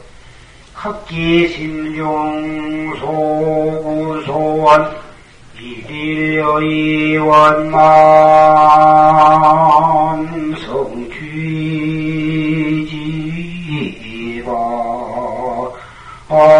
합기심중 0.81 2.05
소구소원 2.99 4.89
일일여의 5.59 7.19
원만 7.19 7.77
성취지바 10.65 11.21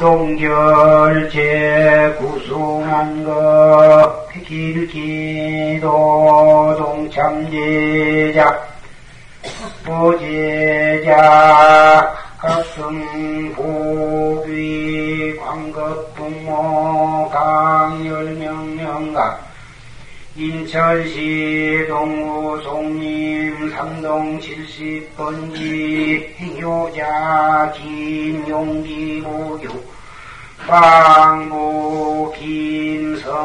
삼동결제 0.00 1.36
구승한 2.18 3.24
것 3.24 4.28
백일기도 4.28 5.86
동참제자 6.76 8.77
부제자 9.84 11.14
각성 12.38 13.52
보귀 13.54 15.36
광급부모 15.36 17.28
강열명명각 17.30 19.46
인천시 20.36 21.86
동구송님 21.88 23.70
삼동 23.70 24.38
70번지 24.38 26.34
행효자 26.36 27.72
김용기 27.74 29.22
모교. 29.22 29.68
광부 30.68 32.32
김성명가 32.38 33.38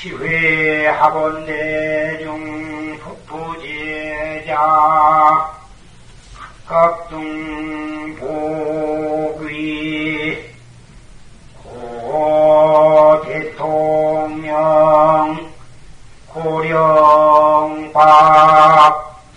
시회 0.00 0.86
학원 0.86 1.44
대중 1.44 2.98
법부제자 3.00 4.56
각등 6.66 8.16
보귀 9.36 10.38
고 11.62 13.20
대통령 13.26 14.56
고령박 16.28 18.00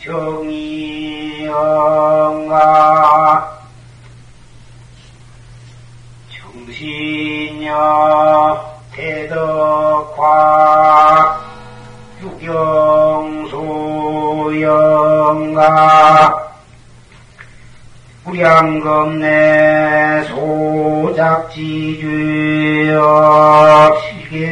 정의영가 0.02 1.50
정신여 6.32 8.33
무엇인가 15.54 16.50
불량검내 18.24 19.28
소작지주역시계 20.30 21.58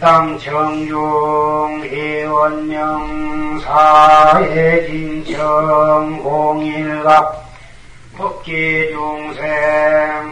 일당 0.03 0.37
정중 0.37 1.85
회원명사의 1.85 3.63
진청 4.89 6.21
공일갑 6.25 7.45
법계중생 8.19 9.43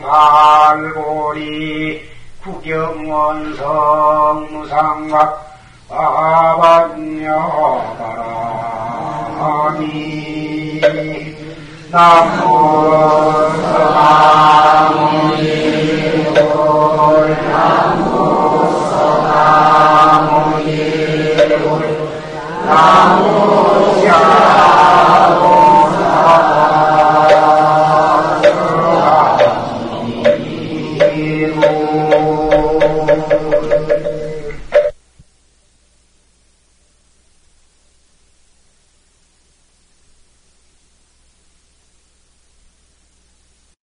발고리 0.00 2.02
구경원성 2.42 3.68
무상각 4.50 5.46
아반여바라미 5.88 6.80
나무 11.92 12.42
서나무 13.70 15.39